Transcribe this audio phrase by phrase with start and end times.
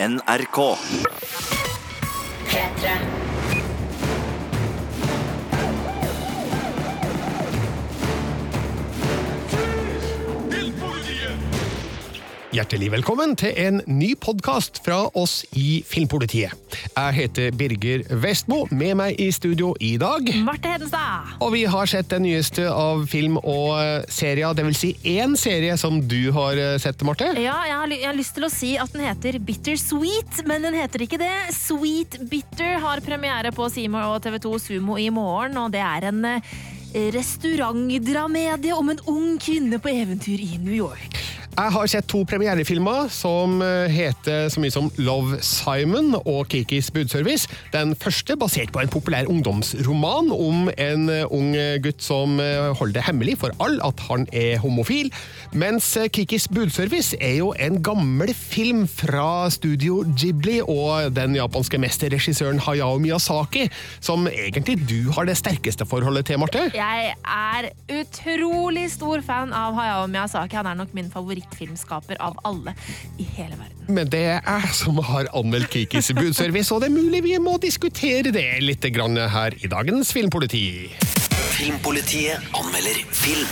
[0.00, 0.78] NRK.
[2.46, 3.17] P3.
[12.58, 16.50] Hjertelig velkommen til en ny podkast fra oss i Filmpolitiet.
[16.88, 20.26] Jeg heter Birger Vestmo, med meg i studio i dag.
[20.42, 21.36] Marte Hedenstad.
[21.44, 24.80] Og vi har sett den nyeste av film og eh, serier, dvs.
[24.80, 27.30] Si én serie som du har eh, sett, Marte.
[27.38, 30.66] Ja, jeg har, jeg har lyst til å si at den heter Bitter Sweet, men
[30.66, 31.32] den heter ikke det.
[31.54, 36.24] Sweet Bitter har premiere på Seymour og TV2 Sumo i morgen, og det er en
[36.34, 36.54] eh,
[37.14, 41.37] restaurantdramedie om en ung kvinne på eventyr i New York.
[41.58, 46.92] Jeg har sett to premierefilmer som eh, heter så mye som Love Simon og Kikis
[46.94, 47.50] budservice.
[47.72, 53.00] Den første basert på en populær ungdomsroman om en eh, ung gutt som eh, holder
[53.00, 55.10] det hemmelig for alle at han er homofil.
[55.50, 62.62] Mens Kikis budservice er jo en gammel film fra studio Ghibli og den japanske mesterregissøren
[62.68, 63.66] Hayao Miyazaki,
[63.98, 66.68] som egentlig du har det sterkeste forholdet til, Marte.
[66.78, 70.60] Jeg er utrolig stor fan av Hayao Miyazaki.
[70.62, 71.10] Han er nok min
[71.48, 72.74] favorittfilmskaper av alle
[73.18, 73.86] i hele verden.
[73.88, 77.58] Men det er jeg som har anmeldt Kikis budservice, og det er mulig vi må
[77.58, 80.90] diskutere det litt grann her i dagens Filmpoliti.
[81.58, 83.48] Filmpolitiet anmelder film.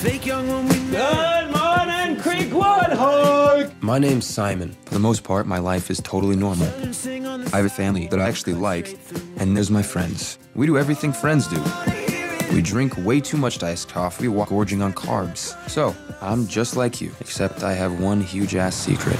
[0.00, 3.70] Good morning, Creekwood Hog!
[3.82, 4.74] My name's Simon.
[4.86, 6.68] For the most part, my life is totally normal.
[7.52, 8.96] I have a family that I actually like,
[9.36, 10.38] and there's my friends.
[10.54, 11.62] We do everything friends do.
[12.52, 15.54] We drink way too much iced coffee while gorging on carbs.
[15.68, 19.18] So, I'm just like you, except I have one huge ass secret.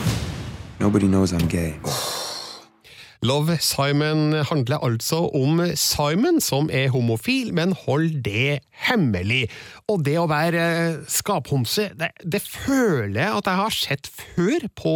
[0.80, 1.78] Nobody knows I'm gay.
[3.22, 9.48] Love Simon handler altså om Simon som er homofil, men hold det hemmelig.
[9.90, 14.66] Og det å være eh, skaphomse, det, det føler jeg at jeg har sett før
[14.78, 14.92] på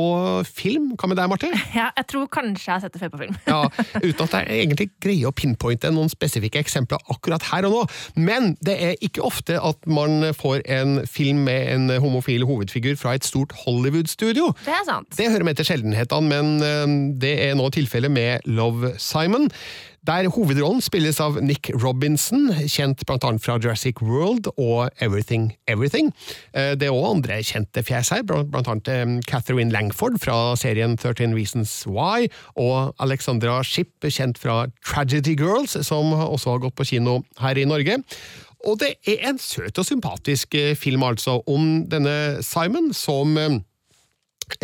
[0.47, 0.93] film.
[0.99, 1.51] Hva med deg, Marte?
[1.75, 3.39] Ja, jeg tror kanskje jeg har sett det før på film.
[3.51, 3.63] Ja,
[4.05, 7.83] Uten at jeg egentlig greier å pinpointe noen spesifikke eksempler akkurat her og nå.
[8.29, 13.17] Men det er ikke ofte at man får en film med en homofil hovedfigur fra
[13.19, 14.53] et stort Hollywood-studio.
[14.65, 15.11] Det er sant.
[15.19, 16.95] Det hører med til sjeldenhetene, men eh,
[17.25, 19.51] det er nå tilfellet med Love Simon.
[20.05, 26.11] Der hovedrollen spilles av Nick Robinson, kjent annet fra Jurassic World og Everything Everything.
[26.53, 31.33] Eh, Det er òg andre kjente fjes her, annet eh, Catherine Langford fra serien 13
[31.33, 37.23] Reasons Why, og Alexandra Shipp, kjent fra Tragedy Girls, som også har gått på kino
[37.41, 38.03] her i Norge.
[38.69, 43.39] Og det er en søt og sympatisk eh, film, altså, om denne Simon som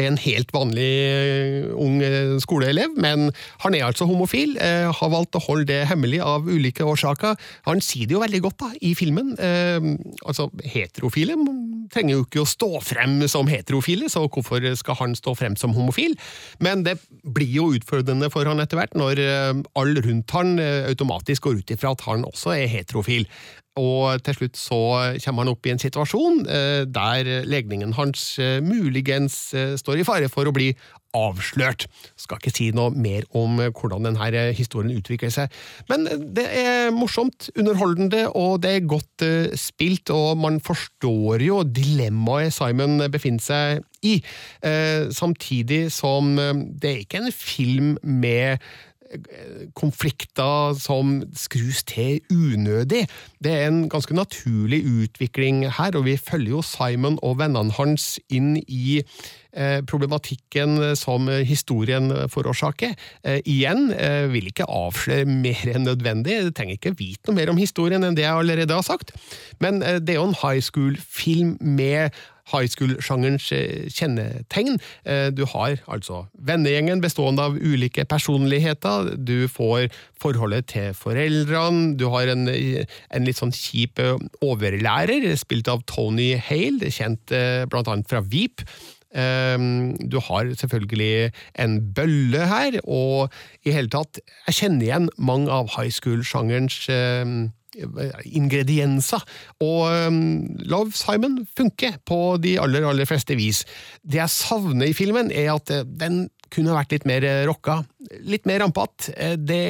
[0.00, 3.30] en helt vanlig eh, ung eh, skoleelev, men
[3.64, 7.38] han er altså homofil, eh, har valgt å holde det hemmelig av ulike årsaker.
[7.68, 9.32] Han sier det jo veldig godt da, i filmen.
[10.26, 11.36] Altså, Heterofile
[11.92, 15.74] trenger jo ikke å stå frem som heterofile, så hvorfor skal han stå frem som
[15.76, 16.16] homofil?
[16.62, 19.22] Men det blir jo utfordrende for han etter hvert, når
[19.78, 23.26] all rundt han automatisk går ut ifra at han også er heterofil.
[23.78, 24.78] Og til slutt så
[25.22, 30.06] kommer han opp i en situasjon eh, der legningen hans eh, muligens eh, står i
[30.06, 30.72] fare for å bli
[31.14, 31.86] avslørt.
[32.18, 35.54] Skal ikke si noe mer om hvordan denne historien utvikler seg.
[35.90, 39.24] Men det er morsomt, underholdende, og det er godt
[39.58, 44.20] spilt, og man forstår jo dilemmaet Simon befinner seg i.
[45.10, 48.62] Samtidig som det er ikke en film med
[49.74, 53.06] konflikter som skrus til unødig.
[53.42, 58.18] Det er en ganske naturlig utvikling her, og vi følger jo Simon og vennene hans
[58.30, 62.94] inn i eh, problematikken som historien forårsaker.
[63.24, 67.50] Eh, igjen, eh, vil ikke avsløre mer enn nødvendig, jeg trenger ikke vite noe mer
[67.50, 69.14] om historien enn det jeg allerede har sagt,
[69.60, 72.14] men det er jo en high school-film med
[72.52, 74.78] high school-sjangerens eh, kjennetegn.
[75.04, 79.88] Eh, Du har altså vennegjengen bestående av ulike personligheter, du får
[80.20, 86.32] forholdet til foreldrene, du har en, en litt sånn kjip eh, overlærer, spilt av Tony
[86.36, 88.64] Hale, kjent eh, blant annet fra Veep.
[89.10, 93.32] Du har selvfølgelig en bølle her, og
[93.66, 96.76] i hele tatt Jeg kjenner igjen mange av high school-sjangerens
[98.24, 99.22] ingredienser.
[99.62, 100.20] Og um,
[100.70, 103.64] Love Simon funker på de aller, aller fleste vis.
[104.02, 107.80] Det jeg savner i filmen, er at eh, den kunne vært litt mer rocka,
[108.26, 109.14] litt mer rampete.
[109.16, 109.62] Eh, Det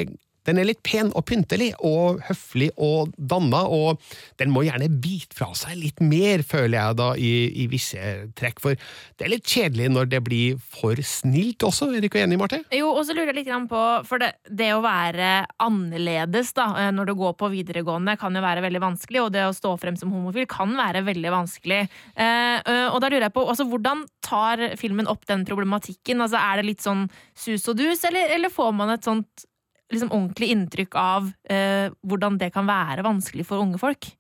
[0.48, 4.00] Den er litt pen og pyntelig og høflig og danna, og
[4.40, 7.32] den må gjerne bite fra seg litt mer, føler jeg da, i,
[7.62, 8.62] i visse trekk.
[8.64, 8.78] For
[9.18, 12.62] det er litt kjedelig når det blir for snilt også, er du ikke enig, Marte?
[12.74, 16.90] Jo, og så lurer jeg litt på For det, det å være annerledes da, eh,
[16.94, 19.24] når du går på videregående, kan jo være veldig vanskelig.
[19.24, 21.82] Og det å stå frem som homofil kan være veldig vanskelig.
[22.14, 26.22] Eh, og da lurer jeg på, altså, Hvordan tar filmen opp den problematikken?
[26.22, 29.46] Altså, Er det litt sånn sus og dus, eller, eller får man et sånt
[29.92, 34.10] liksom, ordentlig inntrykk av eh, hvordan det kan være vanskelig for unge folk?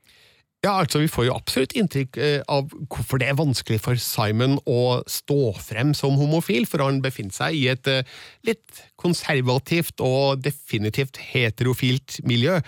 [0.60, 4.58] Ja, altså Vi får jo absolutt inntrykk eh, av hvorfor det er vanskelig for Simon
[4.68, 8.04] å stå frem som homofil, for han befinner seg i et eh,
[8.44, 12.58] litt konservativt og definitivt heterofilt miljø.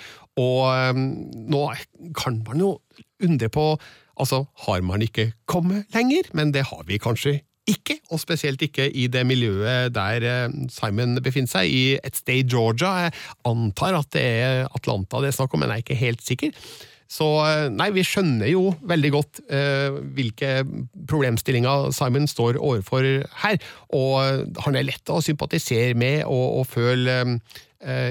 [0.41, 1.03] Og eh,
[1.53, 1.67] nå
[2.17, 2.77] kan man jo
[3.23, 3.75] undre på
[4.23, 6.27] Altså, har man ikke kommet lenger?
[6.37, 7.39] Men det har vi kanskje
[7.73, 12.43] ikke, og spesielt ikke i det miljøet der eh, Simon befinner seg, i et sted
[12.43, 13.09] i Georgia.
[13.09, 13.17] Jeg
[13.49, 16.57] antar at det er Atlanta det er snakk om, men jeg er ikke helt sikker.
[17.13, 20.63] Så eh, nei, vi skjønner jo veldig godt eh, hvilke
[21.11, 23.09] problemstillinger Simon står overfor
[23.43, 23.59] her,
[23.93, 27.61] og han er lett å sympatisere med og, og føle eh,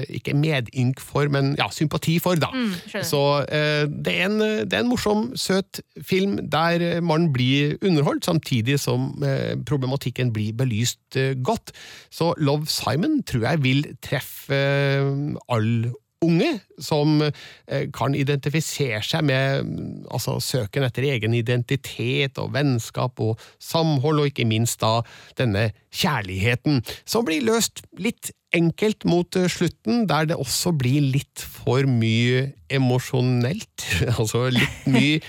[0.08, 2.50] ikke medynk for, men ja, sympati for, da.
[2.52, 3.02] Mm.
[3.08, 8.26] Så eh, det, er en, det er en morsom, søt film der man blir underholdt,
[8.28, 11.72] samtidig som eh, problematikken blir belyst eh, godt.
[12.12, 15.12] Så Love Simon tror jeg vil treffe eh,
[15.48, 15.92] alle
[16.22, 16.50] unge
[16.82, 23.40] som eh, kan identifisere seg med mm, altså, søken etter egen identitet og vennskap og
[23.62, 25.00] samhold, og ikke minst da
[25.38, 31.42] denne kjærligheten, som blir løst litt enkelt mot eh, slutten, der det også blir litt
[31.42, 33.88] for mye emosjonelt.
[34.18, 35.20] altså litt mye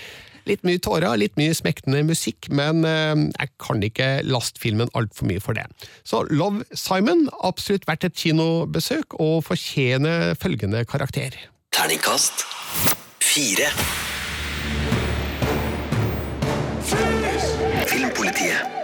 [0.48, 5.28] Litt mye tårer, litt mye smektende musikk, men eh, jeg kan ikke laste filmen altfor
[5.30, 5.64] mye for det.
[6.04, 11.38] Så Love Simon, absolutt verdt et kinobesøk, og fortjener følgende karakter.
[11.74, 12.44] Terningkast
[13.24, 13.70] fire.
[17.88, 18.74] Filmpolitiet.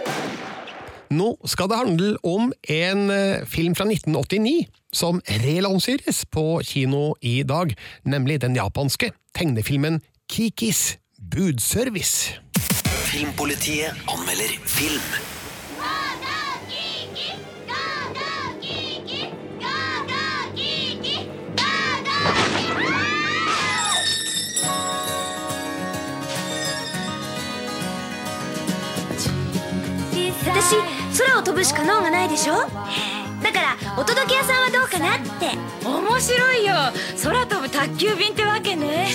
[1.11, 7.41] Nå skal det handle om en eh, film fra 1989 som relanseres på kino i
[7.43, 9.99] dag, nemlig den japanske tegnefilmen
[10.31, 12.39] Kikis budservice.
[13.05, 14.99] Filmpolitiet anmelder film.
[30.43, 30.75] 私
[31.17, 32.55] 空を飛ぶしか能がないでしょ？
[32.55, 32.65] だ
[33.51, 35.51] からお届け屋さんはどうかなって。
[35.85, 36.73] 面白いよ。
[37.23, 39.07] 空飛ぶ宅急便ってわけね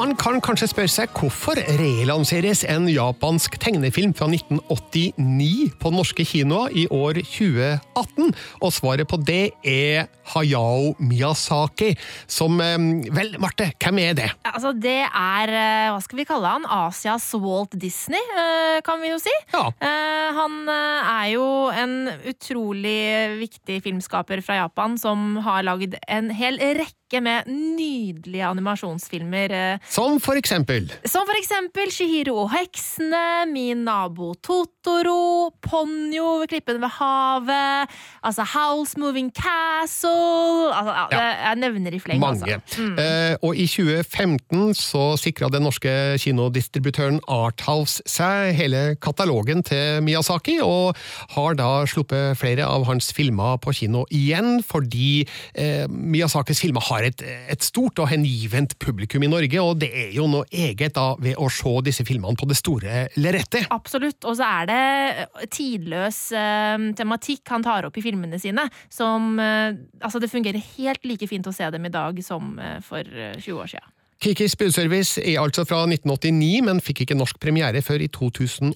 [0.00, 6.72] Man kan kanskje spørre seg hvorfor relanseres en japansk tegnefilm fra 1989 på norske kinoer
[6.72, 8.30] i år 2018,
[8.64, 11.90] og svaret på det er Hayao Miyazaki,
[12.24, 14.30] som Vel, Marte, hvem er det?
[14.48, 19.12] Altså, det er, eh, hva skal vi kalle han, Asias Walt Disney, eh, kan vi
[19.12, 19.34] jo si.
[19.52, 19.66] Ja.
[19.68, 21.44] Eh, Han er jo
[21.74, 29.80] en utrolig viktig filmskaper fra Japan som har lagd en hel rekke med nydelige animasjonsfilmer.
[29.90, 36.78] Som for eksempel Som for eksempel Shihiro og heksene, Min nabo Totoro, Ponyo ved klippene
[36.82, 37.90] ved havet,
[38.22, 41.22] altså House Moving Castle altså, ja.
[41.50, 42.54] Jeg nevner i fleng, mange.
[42.54, 42.86] altså.
[43.02, 45.90] Eh, og i 2015 så sikra den norske
[46.22, 50.96] kinodistributøren Arthouse seg hele katalogen til Miyazaki, og
[51.34, 57.08] har da sluppet flere av hans filmer på kino igjen, fordi eh, Miyazakis filmer har
[57.10, 61.12] et, et stort og hengivent publikum i Norge, og det er jo noe eget da
[61.20, 63.68] ved å se disse filmene på det store lerretet.
[63.74, 64.24] Absolutt.
[64.28, 68.68] Og så er det tidløs eh, tematikk han tar opp i filmene sine.
[68.92, 72.78] Som eh, Altså, det fungerer helt like fint å se dem i dag som eh,
[72.84, 73.96] for eh, 20 år siden.
[74.20, 78.74] Kikis budservice er altså fra 1989, men fikk ikke norsk premiere før i 2007.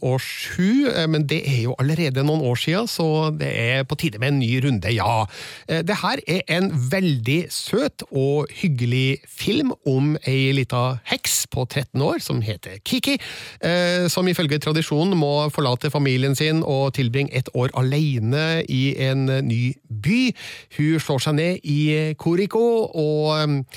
[0.88, 4.28] eh, Men det er jo allerede noen år siden, så det er på tide med
[4.32, 5.26] en ny runde, ja.
[5.68, 11.66] Eh, Det her er en veldig søt og hyggelig film om ei lita heks på
[11.68, 13.18] 13 år som heter Kiki,
[13.60, 19.26] eh, som ifølge tradisjonen må forlate familien sin og tilbringe et år alene i en
[19.26, 20.32] ny by.
[20.78, 23.68] Hun slår seg ned i Koriko, og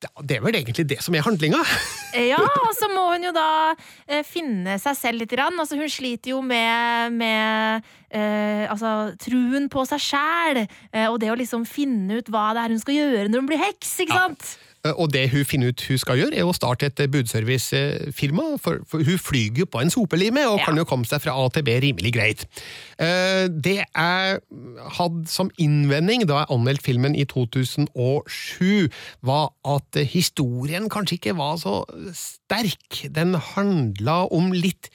[0.00, 1.60] ja, det er vel egentlig det som er handlinga.
[2.10, 3.70] Ja, og så må hun jo da
[4.10, 5.30] eh, finne seg selv litt.
[5.30, 5.54] Grann.
[5.62, 11.30] Altså, hun sliter jo med, med eh, altså, truen på seg sjæl, eh, og det
[11.30, 14.18] å liksom finne ut hva det er hun skal gjøre når hun blir heks, ikke
[14.18, 14.48] sant?
[14.56, 18.78] Eh, Og det hun finner ut hun skal gjøre, er å starte et budservicefirma, for,
[18.88, 20.64] for hun flyger på en sopelime og Ja.
[20.64, 22.46] kan jo komme seg fra A til B rimelig greit.
[22.98, 24.38] Eh, Det jeg
[24.96, 28.88] hadde som innvending da jeg anmeldte filmen i 2007,
[29.22, 31.84] var at historien kanskje ikke var så
[32.16, 33.04] sterk.
[33.12, 34.88] Den handla om litt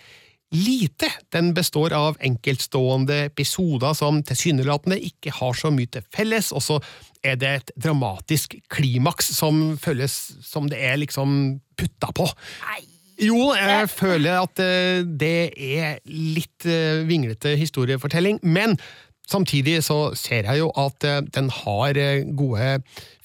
[0.54, 1.10] lite.
[1.34, 6.80] Den består av enkeltstående episoder som tilsynelatende ikke har så mye til felles, og så
[7.26, 10.14] er det et dramatisk klimaks som føles
[10.46, 12.28] som det er liksom putta på.
[13.22, 18.76] Jo, jeg føler at eh, det er litt eh, vinglete historiefortelling, men
[19.26, 22.00] samtidig så ser jeg jo at eh, den har
[22.36, 22.74] gode,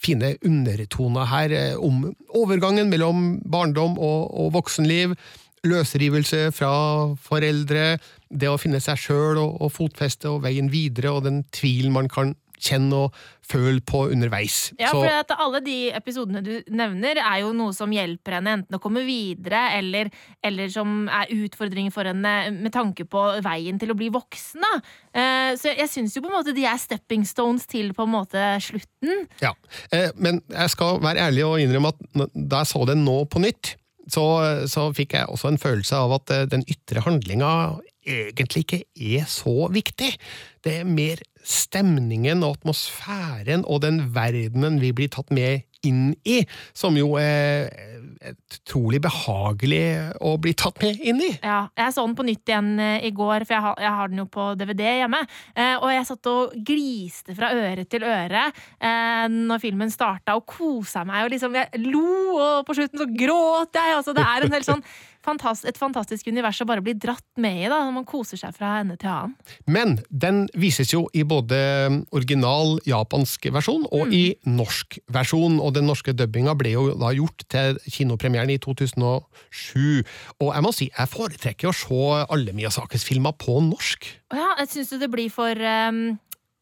[0.01, 2.07] fine undertoner her om
[2.39, 5.19] overgangen mellom barndom og, og voksenliv,
[5.67, 6.73] løsrivelse fra
[7.21, 7.99] foreldre,
[8.31, 12.09] det å finne seg sjøl og, og fotfeste og veien videre, og den tvilen man
[12.13, 13.15] kan kjenne og
[13.51, 14.71] føle på underveis.
[14.79, 18.77] Ja, for at alle de episodene du nevner, er jo noe som hjelper henne enten
[18.77, 20.11] å komme videre, eller,
[20.45, 24.69] eller som er utfordringer for henne med tanke på veien til å bli voksen.
[25.11, 28.15] Eh, Så jeg syns jo på en måte de er stepping stones til på en
[28.15, 29.27] måte slutten.
[29.43, 29.55] Ja,
[29.91, 33.43] eh, men jeg skal være ærlig og innrømme at da jeg så den nå på
[33.43, 33.75] nytt,
[34.09, 34.25] så,
[34.71, 37.53] så fikk jeg også en følelse av at eh, den ytre handlinga
[38.07, 38.83] egentlig ikke
[39.21, 40.15] er så viktig.
[40.65, 46.43] Det er mer stemningen og atmosfæren og den verdenen vi blir tatt med inn i,
[46.77, 47.71] som jo er
[48.21, 49.85] utrolig behagelig
[50.21, 51.31] å bli tatt med inn i.
[51.41, 54.11] Ja, jeg så den på nytt igjen eh, i går, for jeg har, jeg har
[54.13, 55.23] den jo på DVD hjemme.
[55.55, 60.45] Eh, og jeg satt og gliste fra øre til øre eh, når filmen starta, og
[60.51, 61.25] kosa meg.
[61.25, 62.07] Og liksom, jeg lo,
[62.37, 63.97] og på slutten så gråt jeg.
[63.97, 64.85] Altså, det er en helt sånn
[65.25, 68.55] fantast, et fantastisk univers å bare bli dratt med i, da, når man koser seg
[68.57, 69.35] fra ende til annen.
[69.71, 71.59] Men den vises jo i både
[72.17, 77.47] original japansk versjon og i norsk versjon, og den norske dubbinga ble jo da gjort
[77.53, 80.03] til kinopremieren i 2007.
[80.41, 84.09] Og jeg må si, jeg foretrekker å se alle Miyazakis filmer på norsk.
[84.35, 86.19] Ja, jeg syns det blir for um,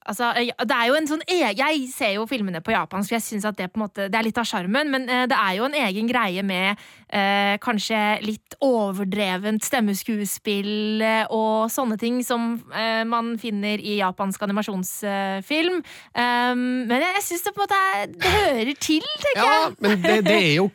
[0.08, 0.30] Altså,
[0.64, 3.44] det er jo en sånn e Jeg ser jo filmene på japansk, for jeg syns
[3.48, 5.76] at det på en måte Det er litt av sjarmen, men det er jo en
[5.76, 6.80] egen greie med
[7.12, 14.42] eh, kanskje litt overdrevent stemmeskuespill eh, og sånne ting som eh, man finner i japansk
[14.46, 15.78] animasjonsfilm.
[16.18, 19.52] Um, men jeg, jeg syns det på en måte er, det hører til, tenker Ja,
[19.68, 19.76] jeg.
[19.84, 20.66] men det, det, er jo,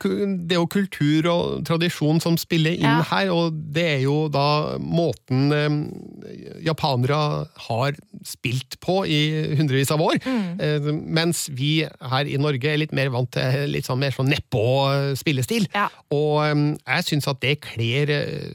[0.47, 3.01] det er jo kultur og tradisjon som spiller inn Ja.
[3.11, 4.45] her, og det er jo da
[4.79, 5.77] måten eh,
[6.65, 7.19] japanere
[7.67, 7.97] har
[8.27, 9.21] spilt på i
[9.59, 10.59] hundrevis av år, Mm.
[10.63, 10.85] eh,
[11.19, 15.65] mens vi her i Norge er litt mer vant til litt sånn mer sånn nedpå-spillestil.
[15.73, 15.87] Ja.
[16.13, 18.51] Og eh, jeg syns at det kler eh,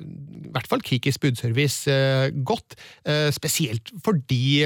[0.48, 2.76] i hvert fall Kikis budservice eh, godt,
[3.08, 4.64] eh, spesielt fordi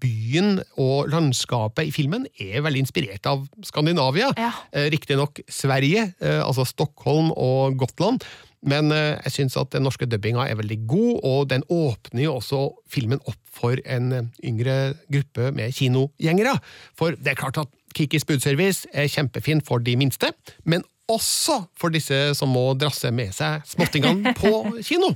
[0.00, 4.28] byen og landskapet i filmen er veldig inspirert av Skandinavia.
[4.38, 4.50] Ja.
[4.92, 8.24] Riktignok Sverige, altså Stockholm og Gotland.
[8.66, 12.62] Men jeg syns at den norske dubbinga er veldig god, og den åpner jo også
[12.90, 16.56] filmen opp for en yngre gruppe med kinogjengere.
[16.98, 20.32] For det er klart at Kikis budservice er kjempefin for de minste,
[20.64, 24.52] men også for disse som må drasse med seg småttingene på
[24.88, 25.12] kino.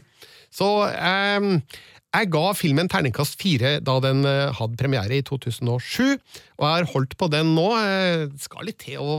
[0.50, 1.48] Så eh,
[2.10, 6.16] jeg ga filmen terningkast fire da den eh, hadde premiere i 2007,
[6.58, 7.66] og jeg har holdt på den nå.
[8.32, 9.12] Det skal litt til å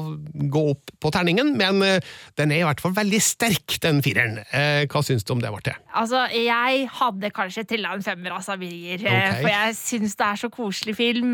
[0.52, 2.04] gå opp på terningen, men eh,
[2.40, 4.42] den er i hvert fall veldig sterk, den fireren.
[4.52, 5.78] Eh, Hva syns du om det, Marte?
[5.96, 9.40] Altså, jeg hadde kanskje trilla en femmer av Birger, Okay.
[9.40, 11.32] For jeg syns det er så koselig film.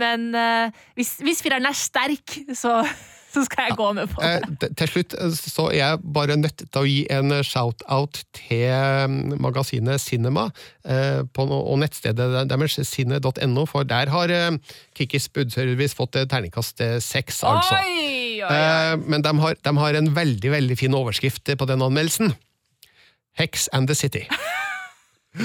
[0.00, 0.30] Men
[0.96, 2.80] hvis, hvis fireren er sterk, så,
[3.34, 4.70] så skal jeg gå med på Eh, det.
[4.78, 8.70] til slutt eh, så er jeg bare nødt til å gi en shout-out til
[9.10, 10.48] mm, magasinet Cinema
[10.86, 14.32] eh, på, og nettstedet deres, sinne.no, for der har
[14.94, 17.76] Kikkis Kikis budservice fått eh, terningkast eh, seks, altså.
[17.78, 18.56] Oi, oi, oi.
[18.56, 22.34] Eh, men de har, de har en veldig veldig fin overskrift på den anmeldelsen.
[23.38, 24.26] Hex and the City.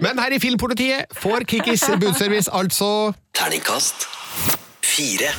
[0.00, 4.08] Men her i Filmpolitiet får Kikis budservice altså Terningkast
[4.84, 5.32] fire.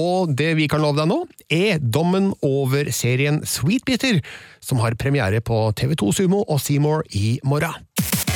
[0.00, 1.18] Og det vi kan love deg nå,
[1.52, 4.20] er dommen over serien Sweetbitter,
[4.64, 7.84] som har premiere på TV2 Sumo og Seymour i morgen.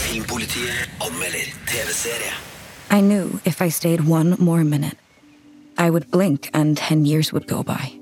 [0.05, 2.35] Filmpolitiet anmelder TV-serie.
[2.91, 4.97] I knew if I stayed one more minute,
[5.79, 7.99] I would blink and 10 years would go by.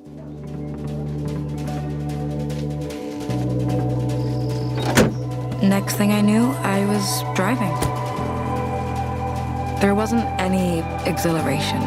[5.62, 7.72] Next thing I knew, I was driving.
[9.80, 11.80] There wasn't any exhilaration,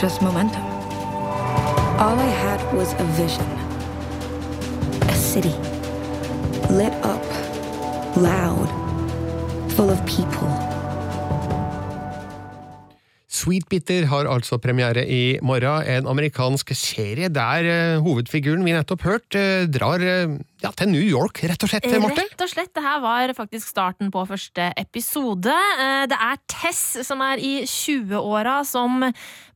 [0.00, 0.64] just momentum.
[2.00, 3.44] All I had was a vision
[5.04, 5.52] a city,
[6.72, 7.24] lit up,
[8.16, 8.68] loud,
[9.76, 10.48] full of people.
[13.28, 15.84] Sweet Bitter har altså premiere i morgen.
[15.84, 21.02] En amerikansk serie der eh, hovedfiguren vi nettopp hørte, eh, drar eh, ja, til New
[21.04, 22.20] York, rett og slett, Marte.
[22.20, 22.72] Rett og slett.
[22.76, 25.52] Det her var faktisk starten på første episode.
[25.52, 29.00] Eh, Det er Tess som er i 20-åra, som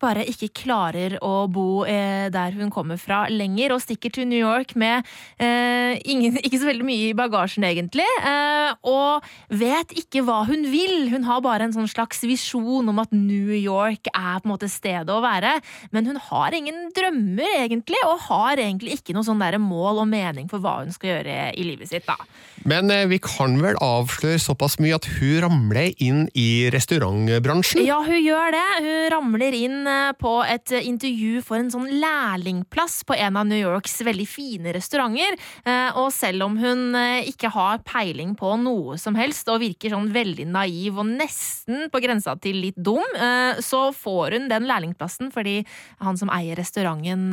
[0.00, 4.40] bare ikke klarer å bo eh, der hun kommer fra lenger, og stikker til New
[4.40, 5.04] York med
[5.38, 8.06] eh, ingen, ikke så veldig mye i bagasjen, egentlig.
[8.24, 11.10] eh, Og vet ikke hva hun vil.
[11.12, 14.70] Hun har bare en sånn slags visjon om at New York er på en måte
[14.72, 15.58] stedet å være,
[15.92, 20.48] men hun har ingen drømmer, egentlig, og har egentlig ikke noe sånn mål og mening
[20.48, 22.16] for hva hun skal gjøre i livet sitt, da.
[22.64, 27.82] Men eh, vi kan vel avsløre såpass mye at hun ramler inn i restaurantbransjen?
[27.84, 28.64] Ja, hun gjør det.
[28.84, 33.60] Hun ramler inn eh, på et intervju for en sånn lærlingplass på en av New
[33.60, 35.36] Yorks veldig fine restauranter.
[35.66, 39.92] Eh, Og selv om hun eh, ikke har peiling på noe som helst, og virker
[39.94, 44.68] sånn veldig naiv og nesten på grensa til litt dum, eh, så får hun den
[44.70, 45.60] lærlingplassen fordi
[46.02, 47.32] han som eier restauranten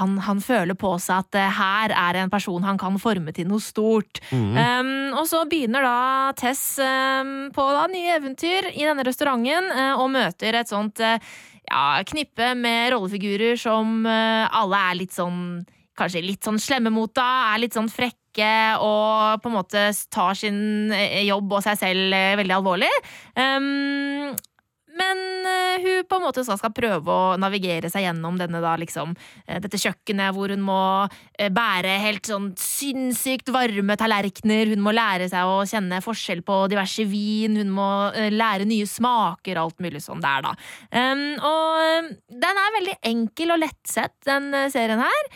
[0.00, 3.46] han, han føler på seg at eh, her er en person han kan forme til
[3.50, 4.18] noe stort.
[4.34, 5.98] Um, og så begynner da
[6.38, 11.14] Tess um, på da nye eventyr i denne restauranten uh, og møter et sånt uh,
[11.68, 15.62] ja, knippe med rollefigurer som uh, alle er litt sånn
[15.94, 18.48] Kanskje litt sånn slemme mot da, er litt sånn frekke
[18.82, 22.88] og på en måte tar sin jobb og seg selv veldig alvorlig.
[23.38, 24.34] Um,
[24.94, 29.14] men eh, hun på en måte skal prøve å navigere seg gjennom denne da, liksom,
[29.46, 30.80] eh, dette kjøkkenet hvor hun må
[31.38, 34.70] eh, bære helt sånn sinnssykt varme tallerkener.
[34.74, 37.58] Hun må lære seg å kjenne forskjell på diverse vin.
[37.58, 40.52] Hun må lære nye smaker, alt mulig sånn der, da.
[41.44, 42.08] Og
[42.44, 45.28] den er veldig enkel og lettsett, den serien her.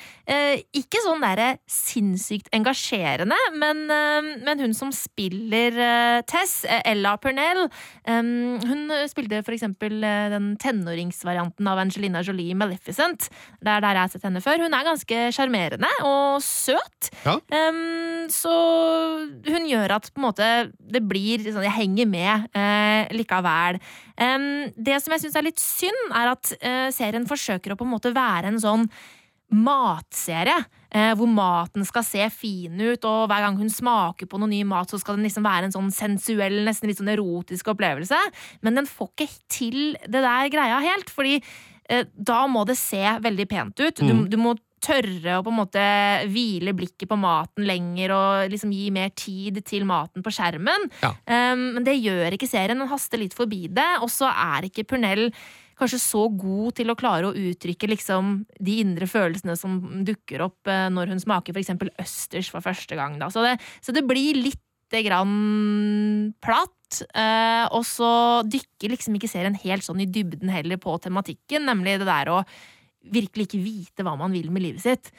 [0.76, 5.76] Ikke sånn derre sinnssykt engasjerende, men, men hun som spiller
[6.28, 7.66] Tess, Ella Pernell,
[8.08, 13.30] um, hun spilte for eksempel eh, den tenåringsvarianten av Angelina Jolie Maleficent.
[13.64, 14.60] Det er der jeg har sett henne før.
[14.60, 17.08] Hun er ganske sjarmerende og søt.
[17.24, 17.38] Ja.
[17.48, 18.52] Um, så
[19.48, 23.80] hun gjør at på en måte det blir sånn Jeg henger med uh, likevel.
[24.20, 27.88] Um, det som jeg syns er litt synd, er at uh, serien forsøker å på
[27.88, 28.88] en måte være en sånn
[29.54, 30.58] matserie.
[30.88, 34.62] Eh, hvor maten skal se fin ut, og hver gang hun smaker på noe ny
[34.64, 38.20] mat, så skal den liksom være en sånn sensuell, nesten litt sånn erotisk opplevelse.
[38.64, 41.42] Men den får ikke til det der greia helt, fordi
[41.90, 44.00] eh, da må det se veldig pent ut.
[44.00, 45.84] Du, du må tørre å på en måte
[46.30, 50.88] hvile blikket på maten lenger og liksom gi mer tid til maten på skjermen.
[51.02, 51.12] Ja.
[51.52, 52.78] Um, Men det gjør ikke serien.
[52.78, 53.88] Den haster litt forbi det.
[54.04, 55.28] Og så er ikke Pernell
[55.78, 60.70] kanskje så god til å klare å uttrykke liksom de indre følelsene som dukker opp
[60.70, 63.18] eh, når hun smaker eksempel østers for første gang.
[63.20, 63.30] Da.
[63.32, 67.02] Så, det, så det blir lite grann platt.
[67.12, 71.98] eh, og så dykker liksom ikke serien helt sånn i dybden heller på tematikken, nemlig
[72.00, 72.42] det der å
[73.08, 75.12] virkelig ikke vite hva man vil med livet sitt.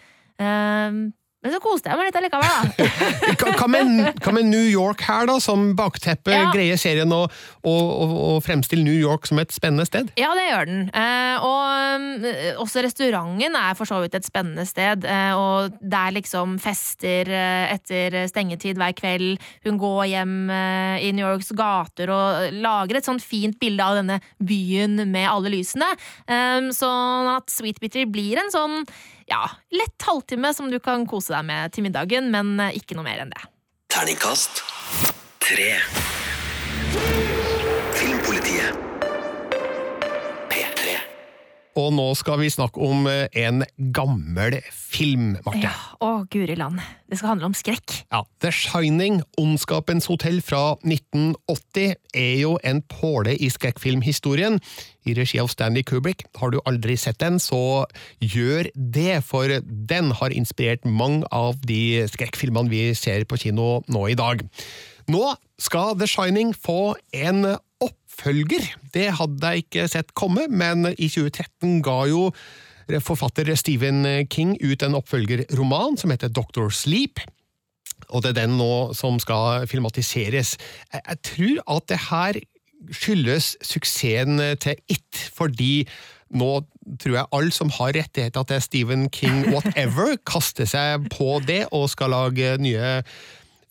[1.40, 2.88] Men så koste jeg meg litt allikevel, da.
[3.60, 6.34] Hva med, hva med New York her, da, som bakteppe?
[6.34, 6.50] Ja.
[6.52, 7.22] Greier serien å,
[7.64, 10.10] å, å, fremstille New York som et spennende sted?
[10.20, 10.82] Ja, det gjør den.
[10.92, 15.08] Eh, og eh, også restauranten er for så vidt et spennende sted.
[15.08, 19.40] Eh, og det er liksom fester eh, etter stengetid hver kveld.
[19.64, 24.02] Hun går hjem eh, i New Yorks gater og lager et sånt fint bilde av
[24.02, 25.88] denne byen med alle lysene.
[26.76, 28.84] Sånn at Sweet Bitter blir en sånn
[29.30, 33.08] ja, lett halvtime som du kan kose deg med til middagen, men eh, ikke noe
[33.08, 33.44] mer enn det.
[33.94, 34.64] Terningkast
[35.44, 35.74] tre.
[41.80, 43.64] Og nå skal vi snakke om eh, en
[43.96, 45.62] gammel film, Marte.
[45.64, 45.72] Ja,
[46.04, 46.82] Å, guri land.
[47.08, 48.02] Det skal handle om skrekk.
[48.12, 54.60] Ja, The Shining, Ondskapens hotell fra 1980, er jo en påle i skrekkfilmhistorien.
[55.08, 56.26] I regi av Stanley Kubrick.
[56.42, 57.86] Har du aldri sett den, så
[58.20, 64.06] gjør det, for den har inspirert mange av de skrekkfilmene vi ser på kino nå
[64.12, 64.44] i dag.
[65.10, 65.24] Nå
[65.60, 67.56] skal The Shining få en
[68.20, 68.66] oppfølger.
[68.94, 72.30] Det hadde jeg ikke sett komme, men i 2013 ga jo
[73.06, 77.22] forfatter Stephen King ut en oppfølgerroman som heter Doctor Sleep.
[78.10, 80.58] Og det er den nå som skal filmatiseres.
[80.94, 82.40] Jeg, tror at det her
[82.92, 85.86] skyldes suksessen til It, fordi
[86.34, 86.64] nå
[87.02, 91.90] tror jeg alle som har rettigheter til Stephen King whatever, kaster seg på det og
[91.94, 93.00] skal lage nye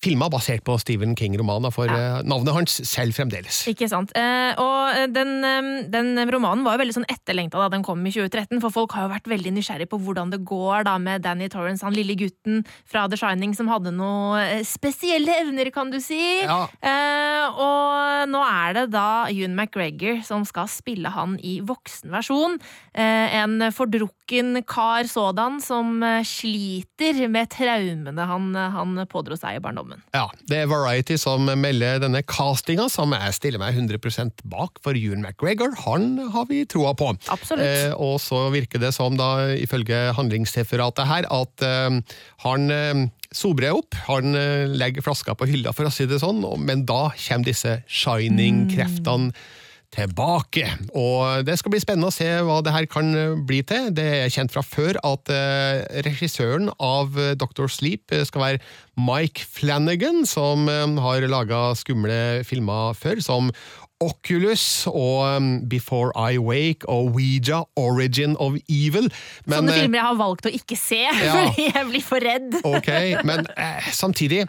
[0.04, 2.20] filma basert på Stephen King-romanen, for ja.
[2.26, 3.64] navnet hans selv fremdeles.
[3.70, 4.12] Ikke sant.
[4.18, 8.12] Eh, og den, eh, den romanen var jo veldig sånn etterlengta da den kom i
[8.14, 11.50] 2013, for folk har jo vært veldig nysgjerrig på hvordan det går da med Danny
[11.52, 15.98] Torrance, han lille gutten fra The Shining som hadde noe eh, spesielle evner, kan du
[16.02, 16.20] si.
[16.44, 16.64] Ja.
[16.78, 22.58] Eh, og nå er det da Ewan McGregor som skal spille han i voksen versjon.
[22.94, 24.17] Eh, en fordrukken
[24.69, 30.03] kar sådan som eh, sliter med traumene han, han pådro seg i barndommen.
[30.14, 34.97] Ja, Det er Variety som melder denne castinga, som jeg stiller meg 100% bak, for
[34.99, 37.12] Ewan McGregor han har vi troa på.
[37.29, 37.64] Absolutt.
[37.64, 43.77] Eh, og så virker det som, da, ifølge handlingsreferatet her, at eh, han eh, sobrer
[43.77, 43.97] opp.
[44.09, 47.81] Han eh, legger flaska på hylla, for å si det sånn, men da kommer disse
[47.87, 49.33] shining-kreftene
[49.94, 50.66] tilbake.
[50.96, 53.88] Og det skal bli spennende å se hva det her kan eh, bli til.
[53.96, 58.62] Det er kjent fra før at eh, regissøren av eh, Doctor Sleep skal være
[58.98, 63.53] Mike Flanagan, som har laga skumle filmer før, som
[64.03, 69.09] Oculus og Before I Wake og Ouija Origin of Evil.
[69.46, 71.33] Men, Sånne filmer jeg har valgt å ikke se, Ja.
[71.35, 72.59] fordi jeg blir for redd.
[72.66, 72.90] Ok,
[73.27, 73.46] men
[73.94, 74.44] samtidig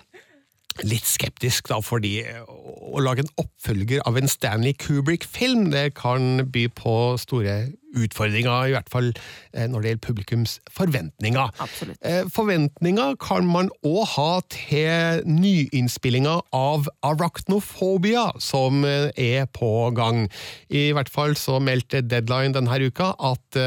[0.88, 6.68] litt skeptisk, da, fordi å lage en oppfølger av en Stanley Kubrick-film, det kan by
[6.76, 9.08] på store utfordringer, i hvert fall
[9.54, 11.54] eh, når det gjelder publikums forventninger.
[11.64, 11.98] Absolutt.
[12.06, 20.28] Eh, Forventninger kan man òg ha til nyinnspillinga av Arachnophobia, som eh, er på gang.
[20.70, 23.58] I hvert fall så meldte Deadline denne uka at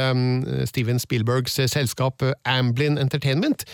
[0.71, 3.67] Steven Spielbergs selskap Amblin Entertainment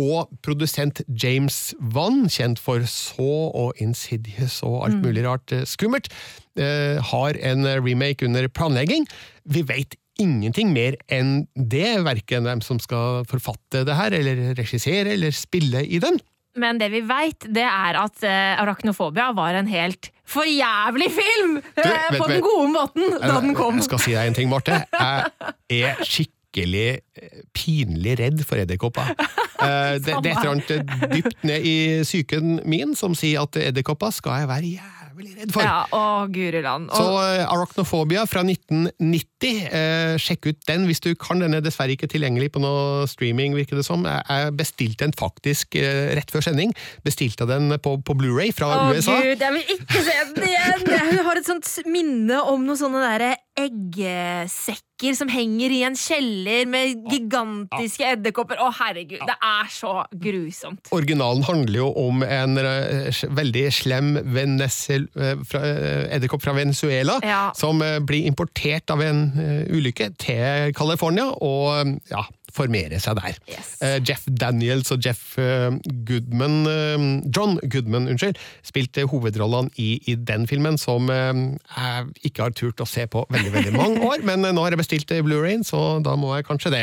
[0.00, 6.10] og produsent James Wan, kjent for Saw og Insidious og alt mulig rart eh, skummelt,
[6.58, 9.06] eh, har en remake under planlegging.
[9.44, 15.14] Vi vet ingenting mer enn det, verken hvem som skal forfatte det her, eller regissere,
[15.16, 16.20] eller spille i den.
[16.54, 21.58] Men det vi veit, det er at uh, Arachnofobia var en helt for jævlig film!
[21.74, 23.80] Du, på den gode måten da den kom.
[23.82, 24.78] Jeg skal si deg en ting, Marte.
[25.72, 29.14] Jeg er skikkelig eh, pinlig redd for edderkopper.
[29.64, 33.46] Eh, Det, det er et eller annet eh, dypt ned i psyken min som sier
[33.46, 35.64] at edderkopper skal jeg være jævlig redd for.
[35.64, 36.90] Ja, å guri land.
[36.92, 41.40] Så eh, Arachnophobia fra 1990, uh, sjekk ut den hvis du kan.
[41.40, 44.04] Den er dessverre ikke tilgjengelig på noe streaming, virker det som.
[44.04, 46.74] Jeg, bestilte den faktisk uh, rett før sending.
[47.06, 49.16] Bestilte den på, på Blu-ray fra å USA.
[49.22, 50.86] gud, jeg vil ikke se den igjen!
[50.98, 56.66] Jeg har et sånt minne om noe sånne derre eggsekker som henger i en kjeller
[56.70, 58.60] med gigantiske edderkopper.
[58.62, 60.90] Å herregud, det er så grusomt.
[60.94, 67.42] Originalen handler jo om en eh, veldig slem eh, eh, edderkopp fra Venezuela, Ja.
[67.56, 69.26] som blir importert av en
[69.70, 73.38] ulykke til California, og ja, formerer seg der.
[73.50, 73.74] Yes.
[73.82, 75.74] Eh, Jeff Daniels og Jeff eh,
[76.06, 82.54] Goodman eh, John Goodman, unnskyld, spilte hovedrollene i, i den filmen, som jeg ikke har
[82.56, 85.98] turt å se på veldig veldig mange år, men nå har jeg bestilt Blu-rayen, så
[86.04, 86.82] da må jeg kanskje det.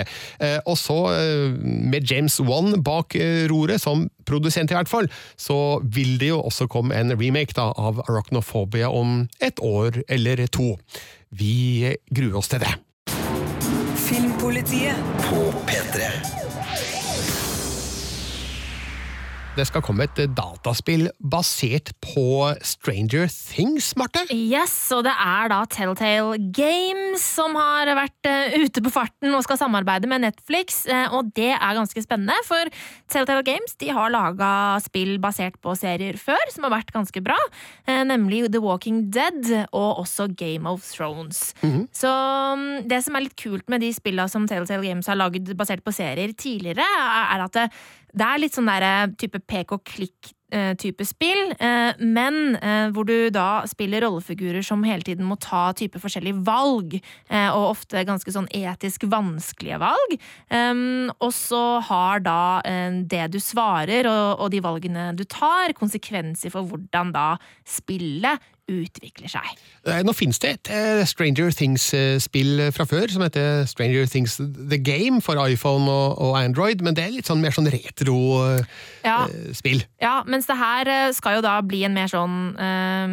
[0.69, 0.97] Og så,
[1.62, 3.15] med James Wan bak
[3.51, 7.71] roret, som produsent i hvert fall, så vil det jo også komme en remake da,
[7.75, 10.73] av Arachnophobia om et år eller to.
[11.31, 12.75] Vi gruer oss til det.
[14.12, 14.95] Filmpolitiet.
[15.30, 16.40] På P3.
[19.51, 22.23] Det skal komme et dataspill basert på
[22.63, 24.23] Stranger Things, Marte?
[24.31, 29.43] Yes, og det er da Telltale Games som har vært eh, ute på farten og
[29.43, 32.71] skal samarbeide med Netflix, eh, og det er ganske spennende, for
[33.11, 37.35] Telltale Games de har laga spill basert på serier før, som har vært ganske bra,
[37.91, 41.51] eh, nemlig The Walking Dead og også Game of Thrones.
[41.91, 45.51] Så mm, det som er litt kult med de spilla som Telltale Games har laget
[45.59, 47.67] basert på serier tidligere, er er at det,
[48.13, 52.58] det er litt sånn der eh, type pek og klikk eh, type spill, eh, men
[52.91, 56.97] hvor du da spiller rollefigurer som hele tiden må ta type forskjellige valg,
[57.32, 60.15] og ofte ganske sånn etisk vanskelige valg.
[60.52, 62.62] Um, og så har da
[63.08, 67.28] det du svarer og de valgene du tar, konsekvenser for hvordan da
[67.67, 69.45] spillet utvikler seg.
[69.86, 74.79] Eh, Nå finnes det et eh, Stranger Things-spill fra før som heter Stranger Things The
[74.81, 79.86] Game for iPhone og, Android, men det er litt sånn mer sånn retro-spill.
[80.01, 83.07] Ja, mens det her eh, skal jo da bli en mer sånn eh,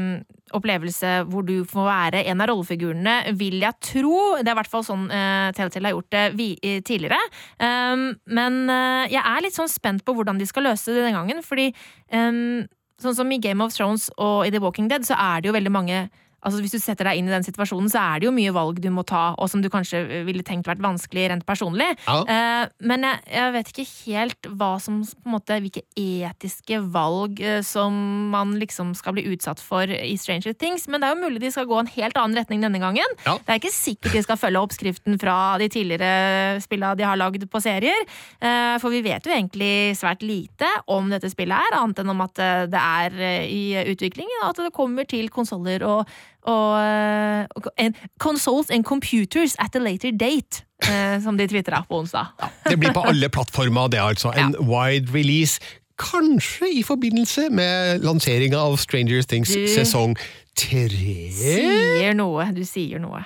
[0.57, 4.19] opplevelse hvor du får være en av rollefigurene, vil jeg tro.
[4.41, 7.21] Det er i hvert fall sånn uh, Telltale har gjort det vi, uh, tidligere.
[7.61, 11.19] Um, men uh, jeg er litt sånn spent på hvordan de skal løse det den
[11.19, 11.71] gangen, fordi
[12.13, 12.67] um,
[13.03, 15.57] sånn som i Game of Thrones og i The Walking Dead, så er det jo
[15.57, 16.07] veldig mange
[16.47, 18.79] Altså Hvis du setter deg inn i den situasjonen, så er det jo mye valg
[18.83, 21.89] du må ta, og som du kanskje ville tenkt vært vanskelig rent personlig.
[22.07, 22.19] Ja.
[22.23, 27.43] Eh, men jeg, jeg vet ikke helt hva som på en måte, hvilke etiske valg
[27.43, 27.97] eh, som
[28.33, 30.87] man liksom skal bli utsatt for i Stranger Things.
[30.89, 33.19] Men det er jo mulig de skal gå en helt annen retning denne gangen.
[33.27, 33.35] Ja.
[33.43, 37.49] Det er ikke sikkert de skal følge oppskriften fra de tidligere spillene de har lagd
[37.51, 38.07] på serier.
[38.39, 42.25] Eh, For vi vet jo egentlig svært lite om dette spillet her, annet enn om
[42.25, 46.19] at eh, det er eh, i utvikling, og at det kommer til konsoller og,
[46.49, 51.83] og, eh, og and Consoles and computers at a later date, eh, som de tvitra
[51.89, 52.27] på onsdag.
[52.69, 54.33] Det blir på alle plattformer, det altså.
[54.39, 55.61] En wide release.
[55.99, 60.17] Kanskje i forbindelse med lanseringa av Stranger Things Du- sesong
[60.57, 61.31] tre?
[61.35, 62.45] Sier noe.
[62.55, 63.25] Du sier noe.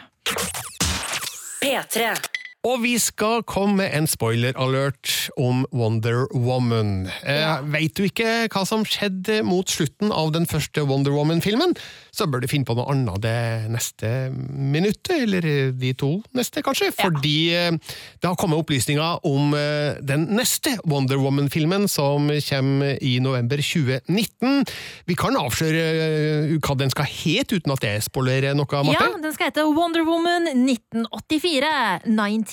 [1.62, 2.14] P3.
[2.62, 7.08] Og vi skal komme med en spoiler-alert om Wonder Woman.
[7.26, 11.74] Eh, Veit du ikke hva som skjedde mot slutten av den første Wonder Woman-filmen,
[12.14, 16.92] så bør du finne på noe annet det neste minuttet, eller de to neste, kanskje,
[16.94, 23.16] fordi eh, det har kommet opplysninger om eh, den neste Wonder Woman-filmen som kommer i
[23.24, 24.62] november 2019.
[25.10, 29.34] Vi kan avsløre eh, hva den skal hete, uten at det spoilerer noe, Ja, den
[29.34, 31.74] skal hete Wonder Woman 1984.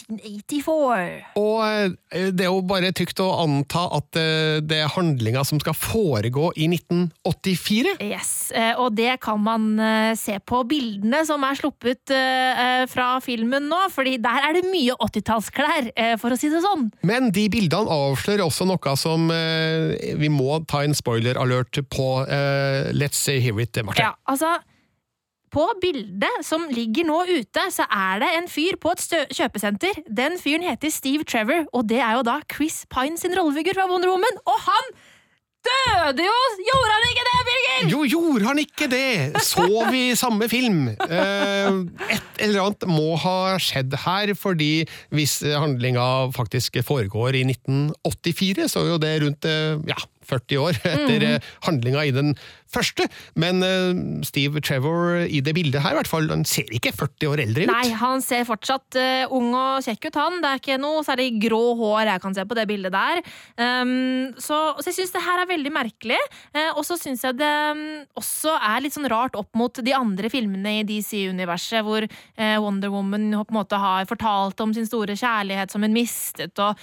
[0.07, 1.35] 1984.
[1.39, 5.61] Og eh, det er jo bare tykt å anta at eh, det er handlinga som
[5.61, 7.97] skal foregå i 1984.
[8.05, 9.67] Yes, eh, og det kan man
[10.19, 12.13] se på bildene som er sluppet
[12.89, 16.89] fra filmen nå, fordi der er det mye 80-tallsklær, eh, for å si det sånn.
[17.07, 22.09] Men de bildene avslører også noe som vi må ta en spoiler-alert på.
[22.95, 24.03] Let's hear it, Marte.
[24.03, 24.57] Ja, altså
[25.53, 29.05] på bildet som ligger nå ute, så er det en fyr på et
[29.37, 30.03] kjøpesenter.
[30.05, 33.89] Den fyren heter Steve Trevor, og det er jo da Chris Pine sin rollefigur fra
[33.91, 34.43] Wonder Woman.
[34.45, 34.93] Og han
[35.67, 36.37] døde jo!
[36.67, 37.89] Gjorde han ikke det, Birger?
[37.91, 39.41] Jo, gjorde han ikke det?
[39.43, 40.87] Så vi samme film?
[40.89, 41.79] Eh,
[42.15, 44.85] et eller annet må ha skjedd her, fordi
[45.15, 50.79] hvis handlinga faktisk foregår i 1984, så er jo det rundt eh, ja, 40 år
[50.93, 51.51] etter mm.
[51.67, 52.33] handlinga i den
[52.73, 53.07] første.
[53.39, 57.31] Men eh, Steve Trevor i det bildet her, i hvert fall, han ser ikke 40
[57.31, 57.71] år eldre ut.
[57.71, 60.39] Nei, han ser fortsatt uh, ung og kjekk ut, han.
[60.43, 63.21] Det er ikke noe særlig grå hår jeg kan se på det bildet der.
[63.57, 66.19] Um, så, så jeg syns det her er veldig merkelig.
[66.55, 67.83] uh, og så syns jeg det um,
[68.19, 72.93] også er litt sånn rart opp mot de andre filmene i DC-universet, hvor uh, Wonder
[72.93, 76.77] Woman på en måte har fortalt om sin store kjærlighet som hun mistet, og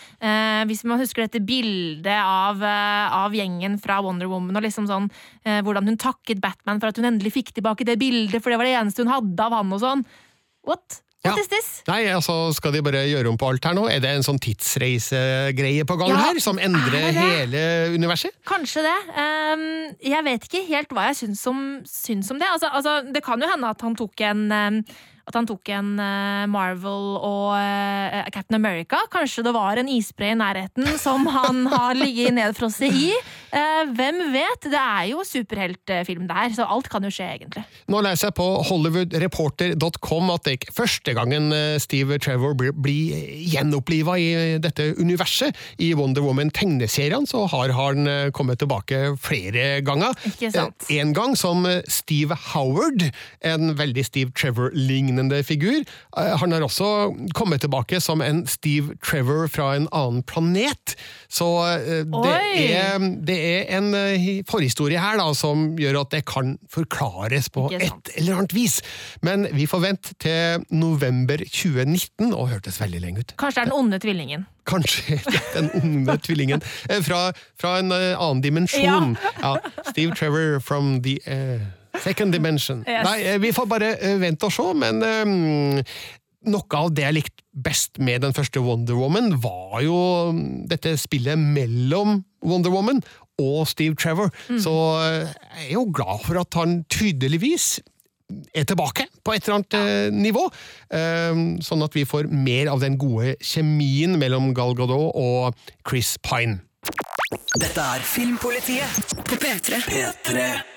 [0.66, 5.08] hvis man husker dette bildet av, av gjengen fra Wonder Woman, og liksom sånn
[5.46, 8.60] eh, hvordan hun takket Batman for at hun endelig fikk tilbake det bildet, for det
[8.60, 10.06] var det eneste hun hadde av han og sånn.
[10.66, 11.02] What?
[11.26, 11.32] Ja.
[11.88, 13.86] Nei, altså, Skal de bare gjøre om på alt her nå?
[13.90, 17.64] Er det en sånn tidsreisegreie på gang Ja, her, som endrer er hele
[17.96, 18.36] universet?
[18.46, 18.94] Kanskje det.
[19.16, 19.66] Um,
[20.04, 22.46] jeg vet ikke helt hva jeg syns om, syns om det.
[22.52, 24.80] Altså, altså, det kan jo hende at han tok en ehm,
[25.26, 29.00] at han tok en eh, Marvel og eh, Captain America.
[29.10, 33.08] Kanskje det var en isbre i nærheten som han har ligget nedfrosset i.
[33.50, 34.68] Eh, hvem vet?
[34.70, 37.64] Det er jo superheltfilm det her, så alt kan jo skje, egentlig.
[37.90, 43.16] Nå leser jeg på hollywoodreporter.com at det ikke første gangen eh, Steve Trevor blir,
[43.50, 44.28] gjenoppliva i
[44.62, 45.56] dette universet.
[45.82, 50.14] I Wonder Woman-tegneserien så har han eh, kommet tilbake flere ganger.
[50.28, 50.86] Ikke sant.
[50.90, 53.08] Eh, En gang som eh, Steve Howard,
[53.46, 55.15] en veldig Steve Trevor-lignende
[55.46, 55.84] figur.
[56.16, 60.96] Eh, Han har også kommet tilbake som en Steve Trevor fra en annen planet.
[61.28, 62.34] Så eh, det
[62.76, 67.68] er, det er en eh, forhistorie her da, som gjør at det kan forklares på
[67.72, 68.80] et eller annet vis.
[69.22, 73.34] Men vi får vente til november 2019, og hørtes veldig lenge ut.
[73.40, 74.46] Kanskje det er den onde tvillingen.
[74.66, 75.20] Kanskje
[75.54, 76.62] den onde tvillingen
[77.06, 79.16] fra, fra en annen dimensjon.
[79.42, 79.56] Ja.
[79.90, 81.60] Steve Trevor from the eh,
[82.04, 82.84] second dimension.
[82.86, 83.04] Yes.
[83.06, 85.82] Nei, eh, vi får bare eh, vente og se, men um,
[86.52, 89.96] noe av det jeg likte best med den første Wonder Woman, var jo
[90.36, 93.00] mm, dette spillet mellom Wonder Woman
[93.42, 94.32] og Steve Trevor.
[94.60, 97.78] Så eh, jeg er jo glad for at han tydeligvis
[98.54, 100.06] er tilbake på et eller annet ja.
[100.10, 100.46] nivå,
[100.98, 106.16] eh, sånn at vi får mer av den gode kjemien mellom Gal Gadot og Chris
[106.26, 106.60] Pine.
[107.56, 109.82] Dette er Filmpolitiet På P3.
[109.88, 110.75] P3.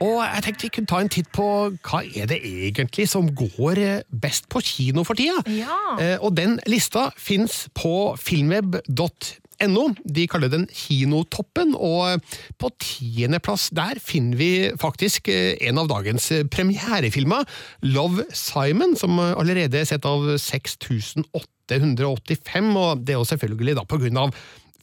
[0.00, 1.44] Og jeg tenkte vi kunne ta en titt på
[1.76, 5.42] hva er det egentlig som går eh, best på kino for tida.
[5.52, 5.76] Ja.
[6.00, 9.44] Eh, og den lista fins på filmweb.no.
[9.60, 12.24] De kaller den Kinotoppen, og
[12.56, 17.44] på tiendeplass der finner vi faktisk eh, en av dagens eh, premierefilmer,
[17.84, 24.00] Love Simon, som allerede er sett av 6885, og det er jo selvfølgelig da på
[24.00, 24.32] grunn av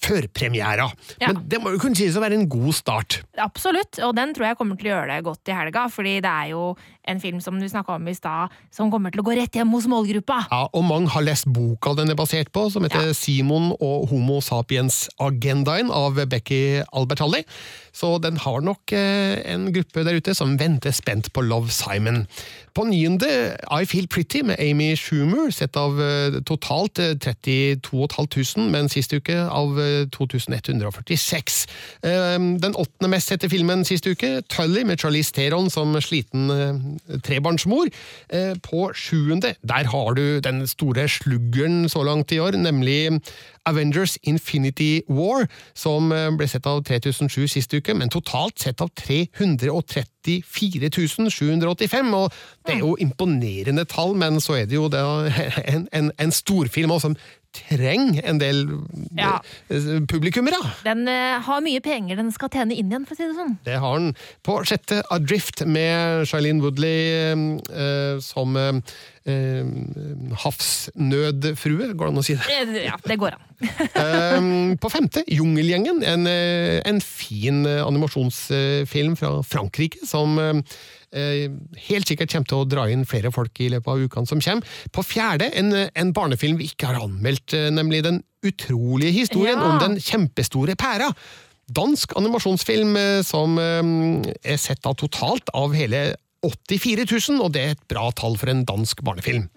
[0.03, 0.87] førpremiera.
[1.21, 1.31] Ja.
[1.31, 3.21] Men det må jo kunne sies å være en god start.
[3.41, 6.33] Absolutt, og den tror jeg kommer til å gjøre det godt i helga, fordi det
[6.33, 6.63] er jo
[7.07, 9.73] en film som du snakka om i stad, som kommer til å gå rett hjem
[9.75, 10.43] hos målgruppa.
[10.51, 14.39] Ja, og mange har lest boka den er basert på, som heter Simon og Homo
[14.43, 17.43] sapiens-agendaen av Becky Albertalli.
[17.97, 22.25] Så den har nok eh, en gruppe der ute som venter spent på Love Simon.
[22.77, 28.67] På niende I Feel Pretty med Amy Schumer, sett av eh, totalt eh, 32 500,
[28.69, 31.63] men sist uke av eh, 2146.
[32.05, 36.83] Eh, Den åttende mest sette filmen sist uke, Tully med Charlize Theron som sliten eh,
[37.23, 37.87] trebarnsmor.
[38.29, 43.21] Eh, På sjuende, der har du den store sluggeren så langt i år, nemlig
[43.65, 48.89] Avengers Infinity War, som eh, ble sett av 3007 sist uke, men totalt sett av
[48.95, 50.09] 334
[51.31, 52.31] 785, og
[52.67, 54.87] det er jo imponerende tall, men så er det jo
[55.73, 57.17] en, en, en storfilm også, som
[57.69, 58.63] trenger en del
[59.17, 59.39] Ja.
[59.69, 60.59] eh, publikummere.
[60.85, 63.57] Den eh, har mye penger den skal tjene inn igjen, for å si det sånn.
[63.65, 64.13] Det har den.
[64.43, 66.99] På sjette Adrift med Shailene Woodley
[67.71, 68.55] eh, som
[69.27, 69.63] eh,
[70.43, 72.47] havsnødfrue, går det an å si det?
[72.53, 73.43] Eh, Ja, det går an.
[73.97, 80.37] Eh, på femte Jungelgjengen, en, eh, en fin animasjonsfilm fra Frankrike som
[81.17, 84.67] helt sikkert kommer til å dra inn flere folk i løpet av ukene som kommer.
[84.93, 89.69] På fjerde en, en barnefilm vi ikke har anmeldt, nemlig Den utrolige historien Ja.
[89.71, 91.07] om den kjempestore pæra.
[91.71, 92.93] Dansk animasjonsfilm
[93.25, 96.09] som er sett av totalt av hele
[96.47, 99.47] 84 000, og det er et bra tall for en dansk barnefilm.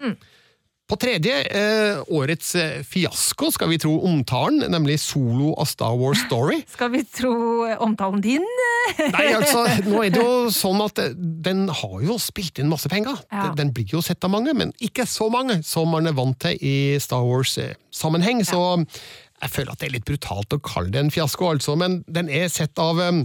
[0.90, 6.18] På tredje, eh, årets eh, fiasko, skal vi tro omtalen, nemlig Solo av Star Wars
[6.24, 6.56] Story.
[6.74, 7.30] Skal vi tro
[7.78, 8.42] omtalen din?
[9.14, 12.90] Nei, altså, nå er det jo sånn at eh, den har jo spilt inn masse
[12.90, 13.22] penger.
[13.30, 13.52] Ja.
[13.54, 16.58] Den- blir jo sett av mange, men ikke så mange som man er vant til
[16.58, 18.42] i Star Wars-sammenheng.
[18.50, 21.78] Så jeg føler at det er litt brutalt å kalle det en fiasko, altså.
[21.78, 23.22] Men den er sett av eh,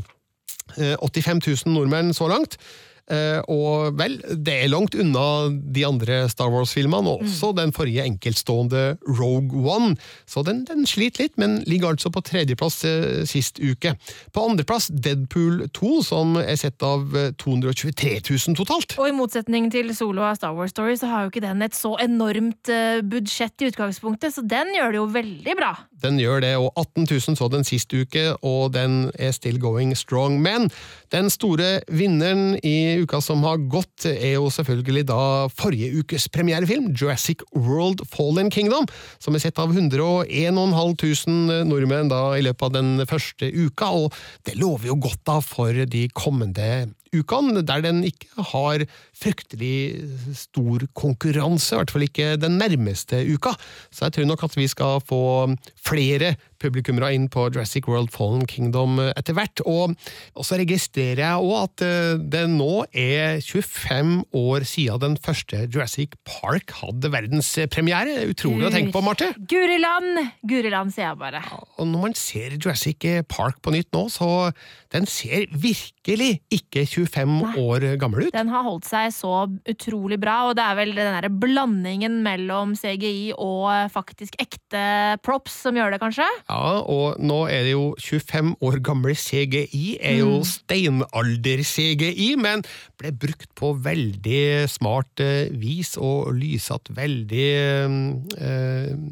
[1.01, 2.59] 85 000 nordmenn så langt.
[3.05, 8.05] Eh, og vel, det er langt unna de andre Star Wars-filmene, og også den forrige
[8.07, 9.93] enkeltstående Rogue One.
[10.29, 13.93] Så den, den sliter litt, men ligger altså på tredjeplass eh, sist uke.
[14.33, 18.97] På andreplass Deadpool 2, som er sett av eh, 223 000 totalt.
[18.97, 21.77] Og i motsetning til solo av Star Wars Story, så har jo ikke den et
[21.77, 25.75] så enormt eh, budsjett i utgangspunktet, så den gjør det jo veldig bra.
[26.03, 29.95] Den gjør det, og 18 000 så den sist uke, og den er still going
[29.97, 30.41] strong.
[30.41, 30.69] Men
[31.13, 35.21] den store vinneren i uka som har gått, er jo selvfølgelig da
[35.55, 42.21] forrige ukes premierefilm, Jurassic World Fallen Kingdom, som er sett av 101 500 nordmenn da
[42.37, 44.13] i løpet av den første uka, og
[44.47, 48.83] det lover jo godt da for de kommende ukene, der den ikke har
[49.15, 50.03] fryktelig
[50.35, 53.55] stor konkurranse, i hvert fall ikke den nærmeste uka.
[53.91, 55.21] Så jeg tror nok at vi skal få
[55.85, 59.61] flere publikummere inn på Jurassic World Fallen Kingdom etter hvert.
[59.65, 65.65] Og så registrerer jeg òg at eh, det nå er 25 år siden den første
[65.65, 68.25] Jurassic Park hadde verdenspremiere.
[68.31, 69.31] Utrolig å tenke på, Marte.
[69.51, 70.21] Guriland!
[70.47, 71.43] Guriland, sier jeg bare.
[71.77, 74.49] Og når man ser Jurassic Park på nytt nå, så
[74.95, 78.33] den ser virkelig ikke 25 år gammel ut.
[78.35, 82.75] Den har holdt seg så utrolig bra, og det er vel den derre blandingen mellom
[82.79, 84.85] CGI og faktisk ekte
[85.25, 86.27] props som gjør det, kanskje?
[86.49, 92.65] Ja, og nå er det jo 25 år gamle CGI, er jo steinalder-CGI, men
[92.99, 99.09] ble brukt på veldig smart eh, vis og lysatt veldig eh,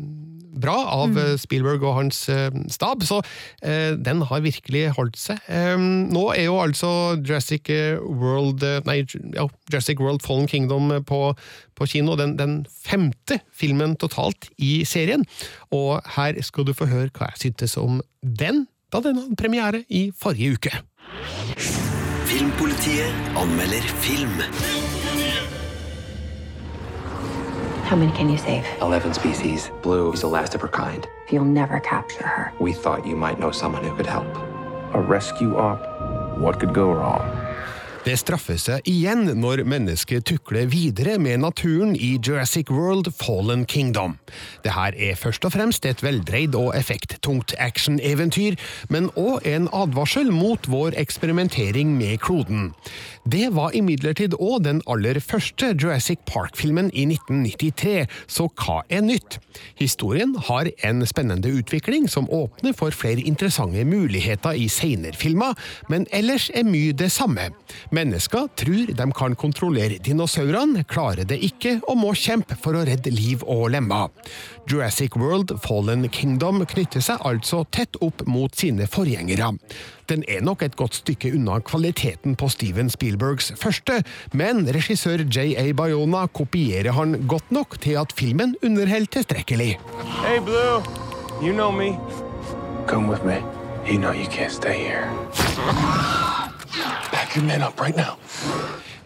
[0.54, 1.38] bra av mm.
[1.42, 3.20] Spielberg og hans eh, stab, så
[3.66, 5.42] eh, den har virkelig holdt seg.
[5.48, 7.72] Eh, nå er jo altså Jurassic
[8.04, 9.02] World eh, Nei,
[9.36, 11.22] ja, Jurassic World Fallen Kingdom på,
[11.78, 15.26] på kino, den, den femte filmen totalt i serien,
[15.74, 19.84] og her skal du få høre hva jeg syntes om den, da den hadde premiere
[19.90, 20.76] i forrige uke.
[22.30, 24.42] Filmpolitiet anmelder film.
[27.94, 28.66] How many can you save?
[28.82, 29.70] 11 species.
[29.84, 31.08] Blue is the last of her kind.
[31.30, 32.52] You'll never capture her.
[32.60, 34.36] We thought you might know someone who could help.
[34.96, 36.40] A rescue op?
[36.40, 37.22] What could go wrong?
[38.04, 44.18] Det straffer seg igjen når mennesket tukler videre med naturen i Jurassic World Fallen Kingdom.
[44.66, 48.58] Det her er først og fremst et veldreid og effekttungt actioneventyr,
[48.92, 52.74] men òg en advarsel mot vår eksperimentering med kloden.
[53.24, 59.40] Det var imidlertid òg den aller første Jurassic Park-filmen i 1993, så hva er nytt?
[59.80, 65.56] Historien har en spennende utvikling som åpner for flere interessante muligheter i seinerfilmer,
[65.88, 67.48] men ellers er mye det samme.
[67.94, 73.12] Mennesker tror de kan kontrollere dinosaurene, klarer det ikke og må kjempe for å redde
[73.14, 74.10] liv og lemmer.
[74.66, 79.52] Jurassic World Fallen Kingdom knytter seg altså tett opp mot sine forgjengere.
[80.10, 84.02] Den er nok et godt stykke unna kvaliteten på Steven Spielbergs første,
[84.34, 85.70] men regissør J.A.
[85.78, 89.78] Bayona kopierer han godt nok til at filmen underholder tilstrekkelig.
[90.24, 90.82] Hey, Blue.
[91.44, 91.94] You know me.
[92.88, 93.38] Come with me.
[93.86, 95.10] You know you can't stay here.
[97.36, 97.96] Right.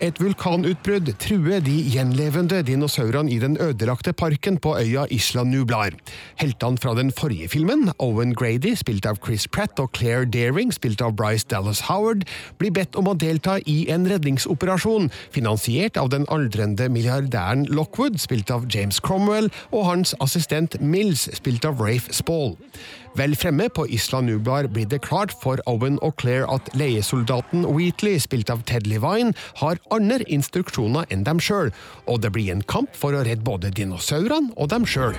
[0.04, 5.96] Et vulkanutbrudd truer de gjenlevende dinosaurene i den ødelagte parken på øya Isla Nublar.
[6.38, 11.02] Heltene fra den forrige filmen, Owen Grady, spilt av Chris Pratt, og Claire Daring, spilt
[11.02, 12.28] av Bryce Dallas Howard,
[12.60, 18.52] blir bedt om å delta i en redningsoperasjon, finansiert av den aldrende milliardæren Lockwood, spilt
[18.54, 22.54] av James Cromwell, og hans assistent Mills, spilt av Rafe Spall.
[23.18, 28.20] Vel fremme på Isla Nublar blir det klart for Owen og Claire at leiesoldaten Wheatley,
[28.22, 31.72] spilt av Ted Levine, har andre instruksjoner enn dem sjøl,
[32.06, 35.18] og det blir en kamp for å redde både dinosaurene og dem sjøl.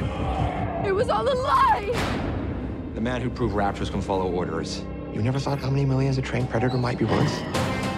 [2.94, 4.82] The man who proved raptors can follow orders.
[5.12, 7.97] You never thought how many millions a trained predator might be worth?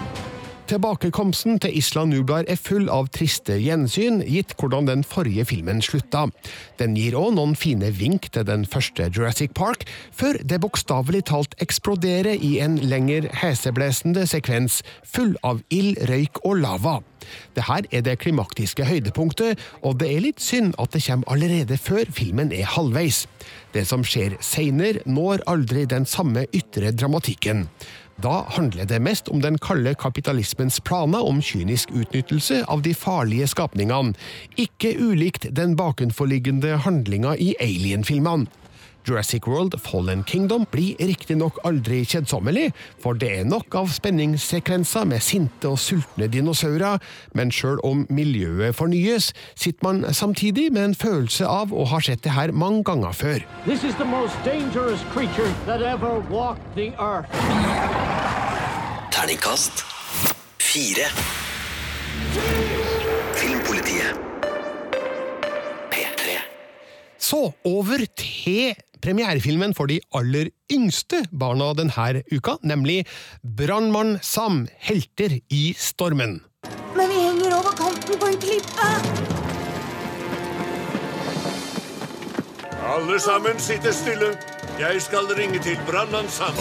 [0.71, 6.29] Tilbakekomsten til Isla Nublar er full av triste gjensyn, gitt hvordan den forrige filmen slutta.
[6.79, 9.83] Den gir òg noen fine vink til den første Jurassic Park,
[10.15, 16.61] før det bokstavelig talt eksploderer i en lenger heseblesende sekvens full av ild, røyk og
[16.63, 17.01] lava.
[17.55, 21.77] Det her er det klimaktiske høydepunktet, og det er litt synd at det kommer allerede
[21.77, 23.25] før filmen er halvveis.
[23.75, 27.67] Det som skjer seinere, når aldri den samme ytre dramatikken.
[28.21, 33.47] Da handler det mest om den kalde kapitalismens planer om kynisk utnyttelse av de farlige
[33.49, 34.13] skapningene,
[34.61, 38.45] ikke ulikt den bakenforliggende handlinga i Alien-filmene.
[39.07, 42.71] Jurassic World Fallen Kingdom blir riktignok aldri kjedsommelig,
[43.01, 47.01] for det er nok av spenningssekvenser med sinte og sultne dinosaurer,
[47.33, 52.23] men sjøl om miljøet fornyes, sitter man samtidig med en følelse av å ha sett
[52.25, 53.45] det her mange ganger før.
[53.65, 57.29] This is the most dangerous creature that ever walked the earth.
[59.11, 59.85] Terningkast
[60.57, 61.09] fire.
[67.21, 73.05] Så over til premierefilmen for de aller yngste barna denne uka, nemlig
[73.57, 76.41] Brannmann Sam helter i stormen.
[76.97, 78.89] Men vi henger over kanten på en klippe.
[82.91, 84.33] Alle sammen sitter stille.
[84.79, 86.57] Jeg skal ringe til brannmann Sam.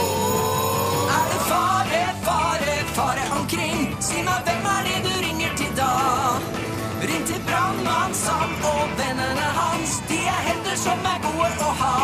[1.16, 3.96] Er det fare, fare, fare omkring?
[4.00, 4.89] Si meg, hvem er det
[11.58, 11.94] å ha.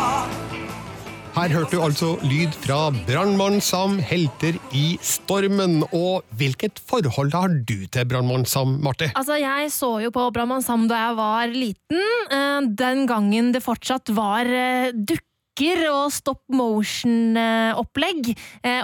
[1.37, 5.83] Her hørte du altså lyd fra Brannmann Sam helter i stormen.
[5.93, 9.11] Og hvilket forhold har du til Brannmann Sam, Marte?
[9.13, 13.61] Altså, Jeg så jo på Brannmann Sam da jeg var liten, eh, den gangen det
[13.67, 18.35] fortsatt var eh, dukker og stop motion-opplegg.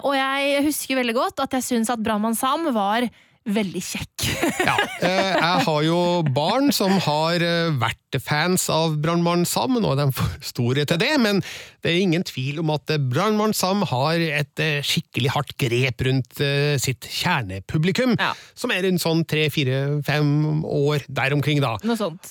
[0.05, 3.09] Og jeg husker veldig godt at jeg syns at Brannmann Sam var
[3.49, 4.29] veldig kjekk.
[4.63, 5.99] Ja, eh, jeg har jo
[6.35, 7.73] barn som har eh,
[8.13, 11.41] vært fans av Brannmann Sam, nå er de for store til det, men
[11.83, 16.41] det er ingen tvil om at Brannmann Sam har et eh, skikkelig hardt grep rundt
[16.41, 18.17] eh, sitt kjernepublikum,
[18.55, 21.77] som er rundt sånn tre, fire, fem år der omkring, da.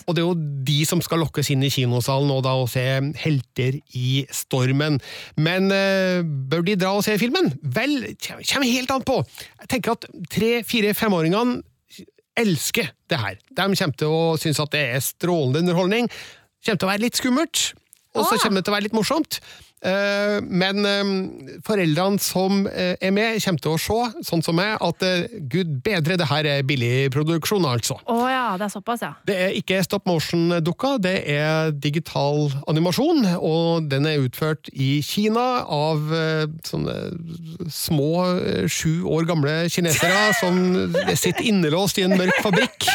[0.07, 2.83] Og det er jo de som skal lokkes inn i kinosalen nå da og se
[3.21, 4.99] Helter i stormen.
[5.39, 7.51] Men uh, bør de dra og se filmen?
[7.61, 9.21] Vel, kommer helt an på.
[9.63, 11.61] Jeg tenker at tre, fire, femåringene
[12.41, 13.39] elsker det her.
[13.49, 16.09] De kommer til å synes at det er strålende underholdning.
[16.65, 17.63] kommer til å være litt skummelt,
[18.15, 19.39] og så kommer det til å være litt morsomt.
[19.81, 21.11] Eh, Men eh,
[21.65, 25.05] foreldrene som eh, er med, kommer til å se, sånn som meg, at
[25.49, 27.97] gud bedre, det her er billig produksjon, altså.
[28.05, 29.11] Å ja, det er såpass, ja.
[29.25, 35.63] Det er ikke stop motion-dukka, det er digital animasjon, og den er utført i Kina
[35.65, 36.11] av
[36.67, 36.95] sånne
[37.73, 38.11] små,
[38.69, 40.61] sju år gamle kinesere som
[41.15, 42.89] sitter innelåst i en mørk fabrikk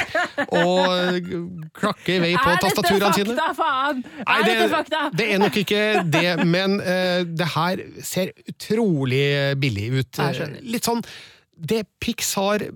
[0.47, 1.29] og
[1.77, 3.35] klakker i vei på tastaturene sine.
[3.35, 4.05] Er dette fakta, faen?!
[4.27, 5.05] Er dette fakta?
[5.17, 5.83] det er nok ikke
[6.13, 9.25] det, men eh, det her ser utrolig
[9.61, 10.21] billig ut.
[10.21, 10.63] Skjønner.
[10.67, 11.05] Litt sånn
[11.57, 12.67] det Pixar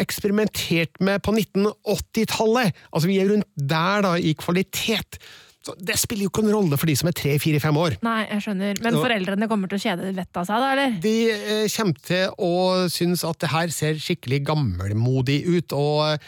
[0.00, 2.76] eksperimentert med på 1980-tallet.
[2.92, 5.18] Altså, vi er rundt der da, i kvalitet.
[5.62, 7.96] Så det spiller jo ikke en rolle for de som er tre, fire, fem år.
[8.02, 8.80] Nei, jeg skjønner.
[8.82, 10.96] Men foreldrene kommer til å kjede vettet av seg, da, eller?
[11.04, 12.54] De eh, kommer til å
[12.92, 16.18] synes at det her ser skikkelig gammelmodig ut, og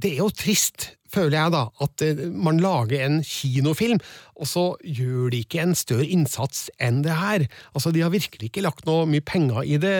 [0.00, 3.98] det er jo trist, føler jeg da, at eh, man lager en kinofilm,
[4.40, 7.44] og så gjør de ikke en større innsats enn det her.
[7.74, 9.94] Altså, De har virkelig ikke lagt noe mye penger i det.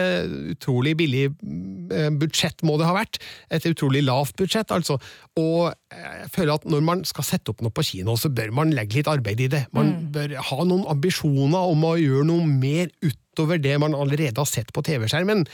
[0.55, 3.19] Utrolig billig eh, budsjett må det ha vært.
[3.53, 4.97] Et utrolig lavt budsjett, altså.
[5.37, 8.73] Og jeg føler at når man skal sette opp noe på kino, så bør man
[8.73, 9.65] legge litt arbeid i det.
[9.75, 10.11] Man Mm.
[10.15, 14.71] bør ha noen ambisjoner om å gjøre noe mer utover det man allerede har sett
[14.73, 15.45] på TV-skjermen.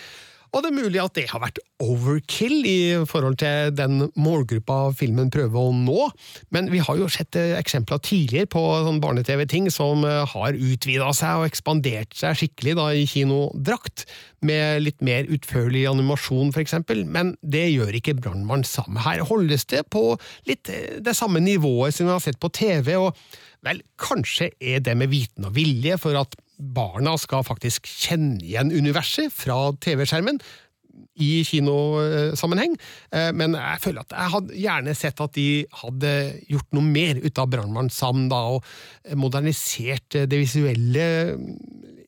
[0.54, 2.78] Og det er mulig at det har vært overkill i
[3.10, 6.08] forhold til den målgruppa filmen prøver å nå,
[6.56, 11.12] men vi har jo sett eh, eksempler tidligere på sånn barne-TV-ting som eh, har utvida
[11.18, 14.08] seg og ekspandert seg skikkelig da i kinodrakt,
[14.46, 19.00] med litt mer utførlig animasjon eksempel, men det gjør ikke Brannmann Sam.
[19.02, 20.12] Her holdes det på
[20.50, 23.18] litt eh, det samme nivået som vi har sett på TV, og
[23.66, 28.74] vel, kanskje er det med viten og vilje for at barna skal faktisk kjenne igjen
[28.74, 30.42] universet fra TV-skjermen
[31.22, 32.78] i kinosammenheng,
[33.14, 36.14] Eh, men jeg føler at jeg hadde gjerne sett at de hadde
[36.52, 37.90] gjort noe mer ut av Brannmann
[38.30, 38.64] da, og
[39.16, 41.38] modernisert det visuelle.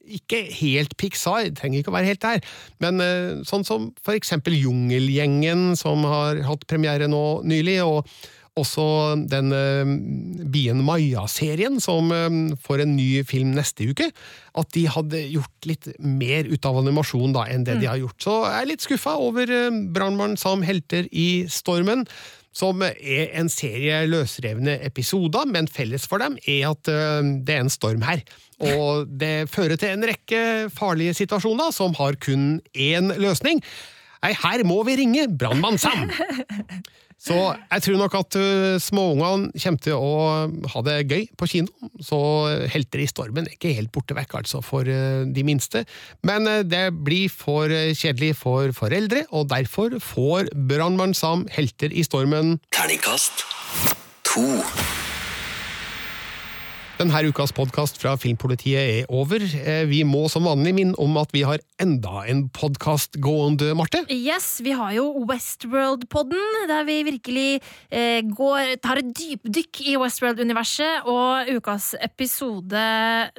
[0.09, 2.41] Ikke helt Pixar, det trenger ikke å være helt der,
[2.83, 8.05] men eh, sånn som for eksempel Jungelgjengen, som har hatt premiere nå nylig, og
[8.57, 8.85] også
[9.29, 9.91] den eh,
[10.49, 14.09] Bien Maja-serien, som eh, får en ny film neste uke,
[14.59, 18.19] at de hadde gjort litt mer ut av animasjon da enn det de har gjort.
[18.23, 22.07] Så jeg er litt skuffa over eh, Brannmann som helter i stormen.
[22.59, 27.69] Som er en serie løsrevne episoder, men felles for dem er at det er en
[27.71, 28.23] storm her.
[28.65, 30.41] Og det fører til en rekke
[30.73, 33.61] farlige situasjoner som har kun én løsning.
[34.25, 36.09] Nei, her må vi ringe Brannmann Sam!
[37.19, 40.13] Så jeg tror nok at uh, småungene kommer til å
[40.73, 41.89] ha det gøy på kino.
[42.03, 42.19] Så
[42.71, 45.83] Helter i stormen er ikke helt borte vekk, altså, for uh, de minste.
[46.27, 52.07] Men uh, det blir for kjedelig for foreldre, og derfor får Brannmann Sam Helter i
[52.07, 53.45] stormen Terningkast
[54.23, 54.45] to.
[56.99, 59.39] Denne ukas podkast fra Filmpolitiet er over.
[59.39, 64.01] Eh, Vi må som vanlig minne om at vi har enda en podkast gående, Marte.
[64.11, 71.07] Yes, vi har jo Westworld-podden, der vi virkelig eh, går, tar et dypdykk i Westworld-universet.
[71.07, 72.83] Og ukas episode,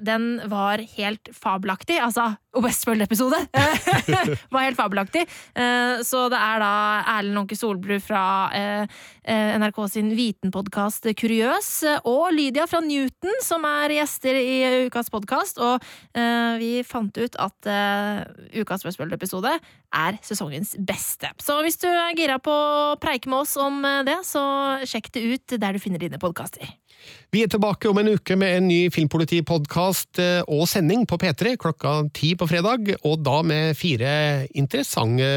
[0.00, 2.00] den var helt fabelaktig.
[2.00, 3.38] Altså, Westworld-episode
[4.50, 5.22] var helt fabelaktig.
[5.54, 6.72] Eh, så det er da
[7.14, 8.24] Erlend Onke Solbru fra
[8.56, 11.70] eh, eh, NRK sin vitenpodkast Kuriøs,
[12.10, 15.60] og Lydia fra Newton, som er gjester i ukas podkast.
[15.62, 15.78] Og
[16.60, 17.68] vi fant ut at
[18.56, 21.30] ukas Westworld-episode er sesongens beste.
[21.42, 24.42] Så hvis du er gira på å preike med oss om det, så
[24.88, 26.66] sjekk det ut der du finner dine podkaster.
[27.30, 31.54] Vi er tilbake om en uke med en ny Filmpoliti-podkast eh, og sending på P3
[31.62, 34.12] klokka ti på fredag, og da med fire
[34.58, 35.30] interessante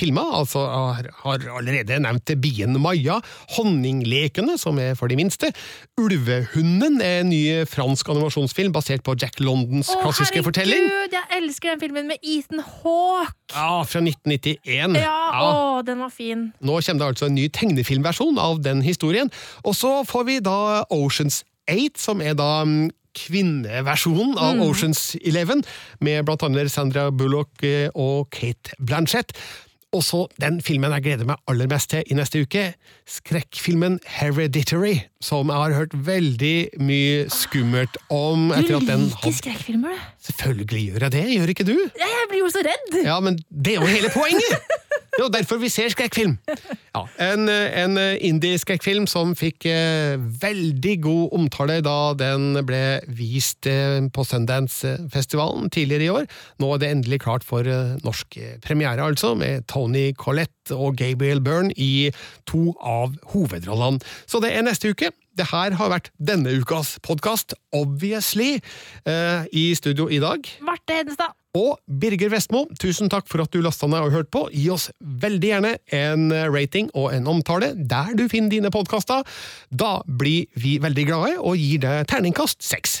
[0.00, 0.32] filmer.
[0.40, 3.18] Altså har, har allerede nevnt Bien Maja,
[3.56, 5.52] Honninglekene, som er for de minste.
[6.00, 10.86] Ulvehunden er en ny fransk animasjonsfilm basert på Jack Londons klassiske fortelling.
[10.88, 13.36] Herregud, jeg elsker den filmen med Ethan Hawke!
[13.50, 14.96] Ja, fra 1991.
[15.02, 16.48] Ja, Å, den var fin.
[16.62, 19.30] Nå kommer det altså en ny tegnefilmversjon av den historien.
[19.66, 20.58] Og så får vi da
[20.94, 22.88] Oceans 8, som er da mm,
[23.18, 24.62] kvinneversjonen av Mm.
[24.68, 25.64] Oceans 11,
[26.00, 29.34] med blant annet Sandra Bullock eh, og Kate Blanchett.
[29.90, 32.62] Og så den filmen jeg gleder meg aller mest til i neste uke,
[33.10, 38.52] skrekkfilmen Hereditary, som jeg har hørt veldig mye skummelt om.
[38.54, 40.22] Du liker skrekkfilmer, du.
[40.30, 41.74] Selvfølgelig gjør jeg det, gjør ikke du?
[41.98, 43.00] Jeg blir jo så redd!
[43.02, 44.70] Ja, men det er jo hele poenget!
[45.10, 46.36] Det er jo derfor vi ser skrekkfilm.
[46.94, 54.00] Ja, en en indie-skrekkfilm som fikk eh, veldig god omtale da den ble vist eh,
[54.12, 56.28] på Sundance-festivalen tidligere i år.
[56.62, 61.42] Nå er det endelig klart for eh, norsk premiere, altså, med Tony Collette og Gabriel
[61.42, 62.10] Byrne i
[62.50, 64.02] to av hovedrollene.
[64.30, 65.10] Så det er neste uke.
[65.40, 68.58] Det her har vært denne ukas podkast, obviously.
[69.08, 71.32] Eh, I studio i dag Marte Hedenstad.
[71.56, 74.44] og Birger Vestmo, tusen takk for at du lasta ned og hørte på.
[74.52, 79.24] Gi oss veldig gjerne en rating og en omtale der du finner dine podkaster.
[79.72, 83.00] Da blir vi veldig glade og gir deg terningkast seks.